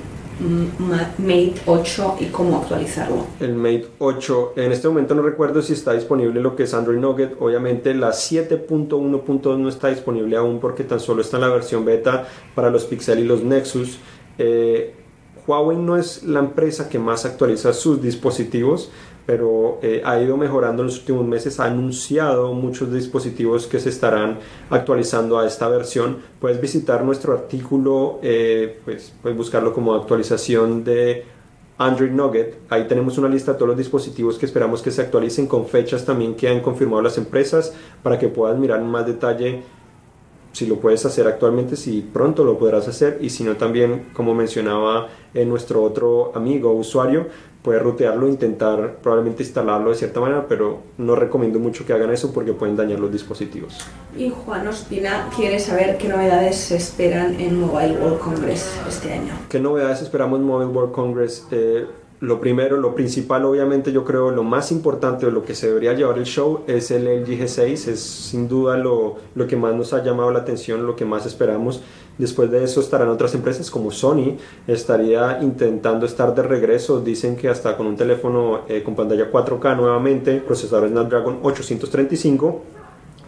Mate 1.18 1.56
8 1.66 2.18
y 2.20 2.26
cómo 2.26 2.58
actualizarlo. 2.58 3.26
El 3.40 3.56
Mate 3.56 3.88
8, 4.00 4.54
en 4.58 4.72
este 4.72 4.88
momento 4.88 5.16
no 5.16 5.22
recuerdo 5.22 5.62
si 5.62 5.74
está 5.74 5.94
disponible 5.94 6.42
lo 6.42 6.56
que 6.56 6.64
es 6.64 6.74
Android 6.74 7.00
Nugget. 7.00 7.36
Obviamente 7.40 7.94
la 7.94 8.10
7.1.2 8.10 9.58
no 9.58 9.70
está 9.70 9.90
disponible 9.90 10.36
aún 10.36 10.60
porque 10.60 10.84
tan 10.84 11.00
solo 11.00 11.22
está 11.22 11.38
en 11.38 11.42
la 11.42 11.50
versión 11.50 11.86
beta 11.86 12.28
para 12.54 12.70
los 12.70 12.86
Pixel 12.86 13.20
y 13.20 13.24
los 13.24 13.44
Nexus. 13.44 14.00
Eh, 14.38 14.94
Huawei 15.48 15.78
no 15.78 15.96
es 15.96 16.24
la 16.24 16.40
empresa 16.40 16.90
que 16.90 17.00
más 17.00 17.26
actualiza 17.26 17.72
sus 17.72 18.02
dispositivos, 18.02 18.92
pero 19.26 19.80
eh, 19.82 20.02
ha 20.06 20.20
ido 20.20 20.38
mejorando 20.38 20.84
en 20.84 20.88
los 20.88 21.00
últimos 21.00 21.26
meses, 21.26 21.60
ha 21.60 21.66
anunciado 21.66 22.54
muchos 22.54 22.94
dispositivos 22.94 23.68
que 23.68 23.80
se 23.80 23.90
estarán 23.90 24.40
actualizando 24.70 25.40
a 25.40 25.48
esta 25.48 25.68
versión. 25.68 26.18
Puedes 26.40 26.62
visitar 26.62 27.04
nuestro 27.04 27.34
artículo, 27.34 28.20
eh, 28.22 28.80
pues, 28.86 29.14
puedes 29.22 29.38
buscarlo 29.38 29.74
como 29.74 29.96
actualización 29.96 30.84
de 30.84 31.26
Android 31.78 32.12
Nugget. 32.12 32.58
Ahí 32.70 32.88
tenemos 32.88 33.18
una 33.18 33.28
lista 33.28 33.54
de 33.54 33.58
todos 33.58 33.70
los 33.70 33.78
dispositivos 33.78 34.38
que 34.38 34.46
esperamos 34.46 34.82
que 34.82 34.92
se 34.92 35.02
actualicen 35.02 35.48
con 35.48 35.66
fechas 35.68 36.06
también 36.06 36.36
que 36.36 36.48
han 36.48 36.62
confirmado 36.62 37.02
las 37.02 37.18
empresas 37.18 37.74
para 38.04 38.20
que 38.20 38.28
puedas 38.28 38.58
mirar 38.58 38.80
en 38.80 38.88
más 38.88 39.06
detalle 39.06 39.64
si 40.56 40.66
lo 40.66 40.80
puedes 40.80 41.06
hacer 41.06 41.28
actualmente, 41.28 41.76
si 41.76 42.00
pronto 42.00 42.46
lo 42.46 42.58
podrás 42.58 42.88
hacer 42.88 43.18
y 43.20 43.30
si 43.30 43.44
no 43.44 43.58
también, 43.58 44.08
como 44.14 44.34
mencionaba 44.34 45.10
en 45.34 45.50
nuestro 45.50 45.84
otro 45.84 46.32
amigo 46.34 46.72
usuario, 46.72 47.28
puedes 47.62 47.84
rutearlo, 47.84 48.30
intentar 48.30 49.00
probablemente 49.04 49.44
instalarlo 49.44 49.90
de 49.90 49.98
cierta 49.98 50.22
manera, 50.22 50.46
pero 50.48 50.80
no 50.98 51.14
recomiendo 51.14 51.60
mucho 51.60 51.86
que 51.86 51.92
hagan 51.92 52.10
eso 52.14 52.32
porque 52.32 52.54
pueden 52.54 52.78
dañar 52.78 53.02
los 53.02 53.12
dispositivos. 53.12 53.80
Y 54.18 54.30
Juan 54.30 54.66
Ospina 54.70 55.30
quiere 55.36 55.60
saber 55.60 55.98
qué 55.98 56.08
novedades 56.08 56.56
se 56.56 56.78
esperan 56.78 57.38
en 57.38 57.60
Mobile 57.60 57.98
World 58.00 58.20
Congress 58.20 58.80
este 58.88 59.12
año. 59.12 59.34
¿Qué 59.50 59.60
novedades 59.60 60.02
esperamos 60.04 60.40
en 60.40 60.46
Mobile 60.46 60.72
World 60.72 60.94
Congress? 60.94 61.46
Eh, 61.52 61.86
lo 62.22 62.40
primero, 62.40 62.78
lo 62.78 62.96
principal, 62.96 63.44
obviamente, 63.44 63.92
yo 63.92 64.06
creo 64.06 64.32
lo 64.32 64.44
más 64.44 64.72
importante 64.72 65.26
o 65.26 65.32
lo 65.32 65.44
que 65.44 65.54
se 65.54 65.68
debería 65.68 65.94
llevar 65.94 66.18
el 66.18 66.26
show 66.26 66.62
es 66.66 66.90
el 66.92 67.04
LG 67.06 67.42
G6. 67.42 67.90
Es 67.90 68.00
sin 68.00 68.48
duda 68.48 68.78
lo, 68.78 69.18
lo, 69.36 69.48
que 69.48 69.58
más 69.58 69.76
nos 69.76 69.94
ha 69.94 70.02
llamado 70.04 70.32
la 70.32 70.40
atención, 70.40 70.86
lo 70.86 70.96
que 70.96 71.04
más 71.04 71.26
esperamos. 71.26 71.82
Después 72.18 72.50
de 72.50 72.64
eso 72.64 72.80
estarán 72.80 73.10
otras 73.10 73.36
empresas 73.36 73.70
como 73.70 73.92
Sony, 73.92 74.38
estaría 74.68 75.40
intentando 75.42 76.06
estar 76.06 76.34
de 76.34 76.44
regreso. 76.44 77.02
Dicen 77.02 77.36
que 77.36 77.50
hasta 77.50 77.76
con 77.76 77.86
un 77.88 77.98
teléfono 77.98 78.62
eh, 78.70 78.82
con 78.82 78.96
pantalla 78.96 79.30
4K 79.30 79.76
nuevamente, 79.76 80.38
procesador 80.38 80.88
Snapdragon 80.88 81.40
835. 81.44 82.62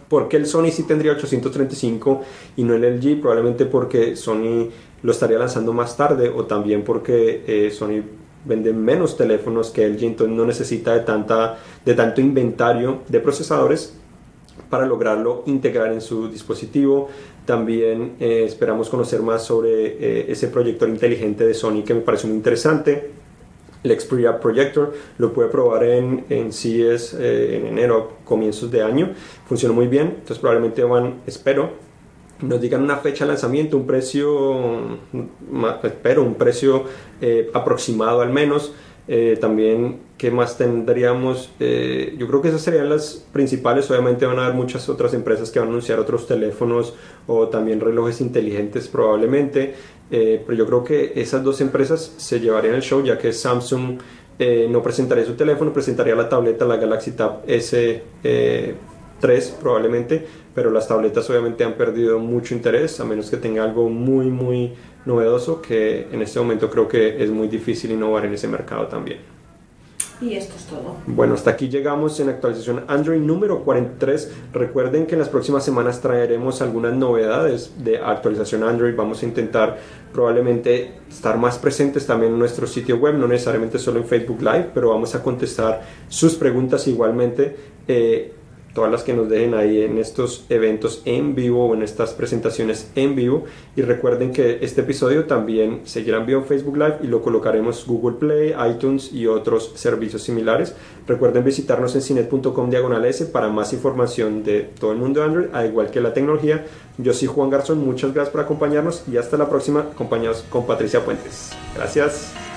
¿Por 0.08 0.28
qué 0.28 0.38
el 0.38 0.46
Sony 0.46 0.70
sí 0.70 0.84
tendría 0.84 1.12
835 1.12 2.22
y 2.56 2.64
no 2.64 2.74
el 2.74 2.96
LG? 2.96 3.20
Probablemente 3.20 3.66
porque 3.66 4.16
Sony 4.16 4.70
lo 5.02 5.12
estaría 5.12 5.38
lanzando 5.38 5.74
más 5.74 5.94
tarde 5.94 6.30
o 6.30 6.44
también 6.44 6.82
porque 6.82 7.44
eh, 7.46 7.70
Sony 7.70 8.02
vende 8.48 8.72
menos 8.72 9.16
teléfonos 9.16 9.70
que 9.70 9.86
LG, 9.86 10.04
entonces 10.04 10.36
no 10.36 10.44
necesita 10.46 10.94
de, 10.94 11.00
tanta, 11.00 11.58
de 11.84 11.94
tanto 11.94 12.20
inventario 12.20 13.02
de 13.08 13.20
procesadores 13.20 13.94
para 14.70 14.86
lograrlo 14.86 15.42
integrar 15.46 15.92
en 15.92 16.00
su 16.00 16.28
dispositivo. 16.28 17.08
También 17.44 18.16
eh, 18.20 18.44
esperamos 18.44 18.88
conocer 18.88 19.22
más 19.22 19.44
sobre 19.44 19.70
eh, 19.70 20.26
ese 20.28 20.48
proyector 20.48 20.88
inteligente 20.88 21.46
de 21.46 21.54
Sony 21.54 21.82
que 21.84 21.94
me 21.94 22.00
parece 22.00 22.26
muy 22.26 22.36
interesante. 22.36 23.10
El 23.82 23.98
Xperia 23.98 24.40
Projector 24.40 24.92
lo 25.18 25.32
puede 25.32 25.48
probar 25.48 25.84
en, 25.84 26.24
en 26.28 26.52
CES 26.52 27.14
eh, 27.14 27.56
en 27.56 27.66
enero, 27.66 28.18
comienzos 28.24 28.70
de 28.70 28.82
año. 28.82 29.12
Funciona 29.46 29.74
muy 29.74 29.86
bien, 29.86 30.08
entonces 30.08 30.38
probablemente 30.38 30.82
van, 30.82 31.22
espero, 31.26 31.87
nos 32.40 32.60
digan 32.60 32.82
una 32.82 32.96
fecha 32.96 33.24
de 33.24 33.28
lanzamiento, 33.28 33.76
un 33.76 33.86
precio, 33.86 34.98
pero 36.02 36.22
un 36.22 36.34
precio 36.34 36.84
eh, 37.20 37.50
aproximado 37.52 38.20
al 38.20 38.30
menos. 38.30 38.72
Eh, 39.10 39.38
también, 39.40 40.00
¿qué 40.18 40.30
más 40.30 40.58
tendríamos? 40.58 41.50
Eh, 41.60 42.14
yo 42.18 42.28
creo 42.28 42.42
que 42.42 42.48
esas 42.48 42.60
serían 42.60 42.90
las 42.90 43.26
principales. 43.32 43.90
Obviamente 43.90 44.26
van 44.26 44.38
a 44.38 44.44
haber 44.44 44.54
muchas 44.54 44.88
otras 44.88 45.14
empresas 45.14 45.50
que 45.50 45.58
van 45.58 45.68
a 45.68 45.70
anunciar 45.70 45.98
otros 45.98 46.26
teléfonos 46.26 46.94
o 47.26 47.48
también 47.48 47.80
relojes 47.80 48.20
inteligentes 48.20 48.88
probablemente. 48.88 49.74
pero 50.10 50.54
yo 50.54 50.66
creo 50.66 50.84
que 50.84 51.12
esas 51.16 51.42
dos 51.42 51.60
empresas 51.60 52.14
se 52.16 52.40
llevarían 52.40 52.74
el 52.74 52.82
show 52.82 53.02
ya 53.04 53.18
que 53.18 53.32
Samsung 53.32 53.98
no 54.70 54.82
presentaría 54.82 55.24
su 55.24 55.34
teléfono, 55.34 55.72
presentaría 55.72 56.14
la 56.14 56.28
tableta, 56.28 56.64
la 56.64 56.76
Galaxy 56.76 57.12
Tab 57.12 57.42
S 57.46 58.02
3 59.20 59.56
probablemente, 59.60 60.26
pero 60.54 60.70
las 60.70 60.88
tabletas 60.88 61.28
obviamente 61.30 61.64
han 61.64 61.74
perdido 61.74 62.18
mucho 62.18 62.54
interés, 62.54 62.98
a 63.00 63.04
menos 63.04 63.30
que 63.30 63.36
tenga 63.36 63.64
algo 63.64 63.88
muy, 63.88 64.26
muy 64.26 64.74
novedoso, 65.04 65.62
que 65.62 66.08
en 66.12 66.22
este 66.22 66.38
momento 66.38 66.70
creo 66.70 66.88
que 66.88 67.22
es 67.22 67.30
muy 67.30 67.48
difícil 67.48 67.90
innovar 67.90 68.24
en 68.26 68.34
ese 68.34 68.48
mercado 68.48 68.86
también. 68.86 69.38
Y 70.20 70.34
esto 70.34 70.56
es 70.56 70.64
todo. 70.64 70.96
Bueno, 71.06 71.34
hasta 71.34 71.50
aquí 71.50 71.68
llegamos 71.68 72.18
en 72.18 72.28
actualización 72.28 72.84
Android 72.88 73.20
número 73.20 73.62
43. 73.62 74.32
Recuerden 74.52 75.06
que 75.06 75.14
en 75.14 75.20
las 75.20 75.28
próximas 75.28 75.64
semanas 75.64 76.00
traeremos 76.00 76.60
algunas 76.60 76.92
novedades 76.94 77.72
de 77.84 77.98
actualización 77.98 78.64
Android. 78.64 78.96
Vamos 78.96 79.22
a 79.22 79.26
intentar 79.26 79.78
probablemente 80.12 80.94
estar 81.08 81.38
más 81.38 81.58
presentes 81.58 82.04
también 82.04 82.32
en 82.32 82.38
nuestro 82.38 82.66
sitio 82.66 82.96
web, 82.96 83.14
no 83.14 83.28
necesariamente 83.28 83.78
solo 83.78 84.00
en 84.00 84.06
Facebook 84.06 84.42
Live, 84.42 84.70
pero 84.74 84.90
vamos 84.90 85.14
a 85.14 85.22
contestar 85.22 85.82
sus 86.08 86.34
preguntas 86.34 86.88
igualmente. 86.88 87.54
Eh, 87.86 88.34
todas 88.74 88.90
las 88.90 89.02
que 89.02 89.12
nos 89.12 89.28
dejen 89.28 89.54
ahí 89.54 89.82
en 89.82 89.98
estos 89.98 90.44
eventos 90.48 91.02
en 91.04 91.34
vivo 91.34 91.66
o 91.66 91.74
en 91.74 91.82
estas 91.82 92.12
presentaciones 92.12 92.90
en 92.94 93.14
vivo. 93.14 93.44
Y 93.76 93.82
recuerden 93.82 94.32
que 94.32 94.58
este 94.62 94.82
episodio 94.82 95.24
también 95.24 95.80
seguirá 95.84 96.18
en 96.18 96.26
vivo 96.26 96.40
en 96.40 96.46
Facebook 96.46 96.76
Live 96.76 96.98
y 97.02 97.06
lo 97.06 97.22
colocaremos 97.22 97.86
Google 97.86 98.16
Play, 98.18 98.54
iTunes 98.70 99.12
y 99.12 99.26
otros 99.26 99.72
servicios 99.74 100.22
similares. 100.22 100.74
Recuerden 101.06 101.44
visitarnos 101.44 101.94
en 101.94 102.02
cinet.com 102.02 102.70
diagonal 102.70 103.04
S 103.04 103.26
para 103.26 103.48
más 103.48 103.72
información 103.72 104.44
de 104.44 104.70
todo 104.78 104.92
el 104.92 104.98
mundo 104.98 105.20
de 105.20 105.26
Android, 105.26 105.46
al 105.52 105.66
igual 105.66 105.90
que 105.90 106.00
la 106.00 106.12
tecnología. 106.12 106.66
Yo 106.98 107.12
soy 107.12 107.28
Juan 107.28 107.50
Garzón, 107.50 107.84
muchas 107.84 108.12
gracias 108.12 108.32
por 108.32 108.40
acompañarnos 108.40 109.04
y 109.10 109.16
hasta 109.16 109.36
la 109.36 109.48
próxima, 109.48 109.80
acompañados 109.92 110.44
con 110.50 110.66
Patricia 110.66 111.04
Puentes. 111.04 111.50
Gracias. 111.74 112.47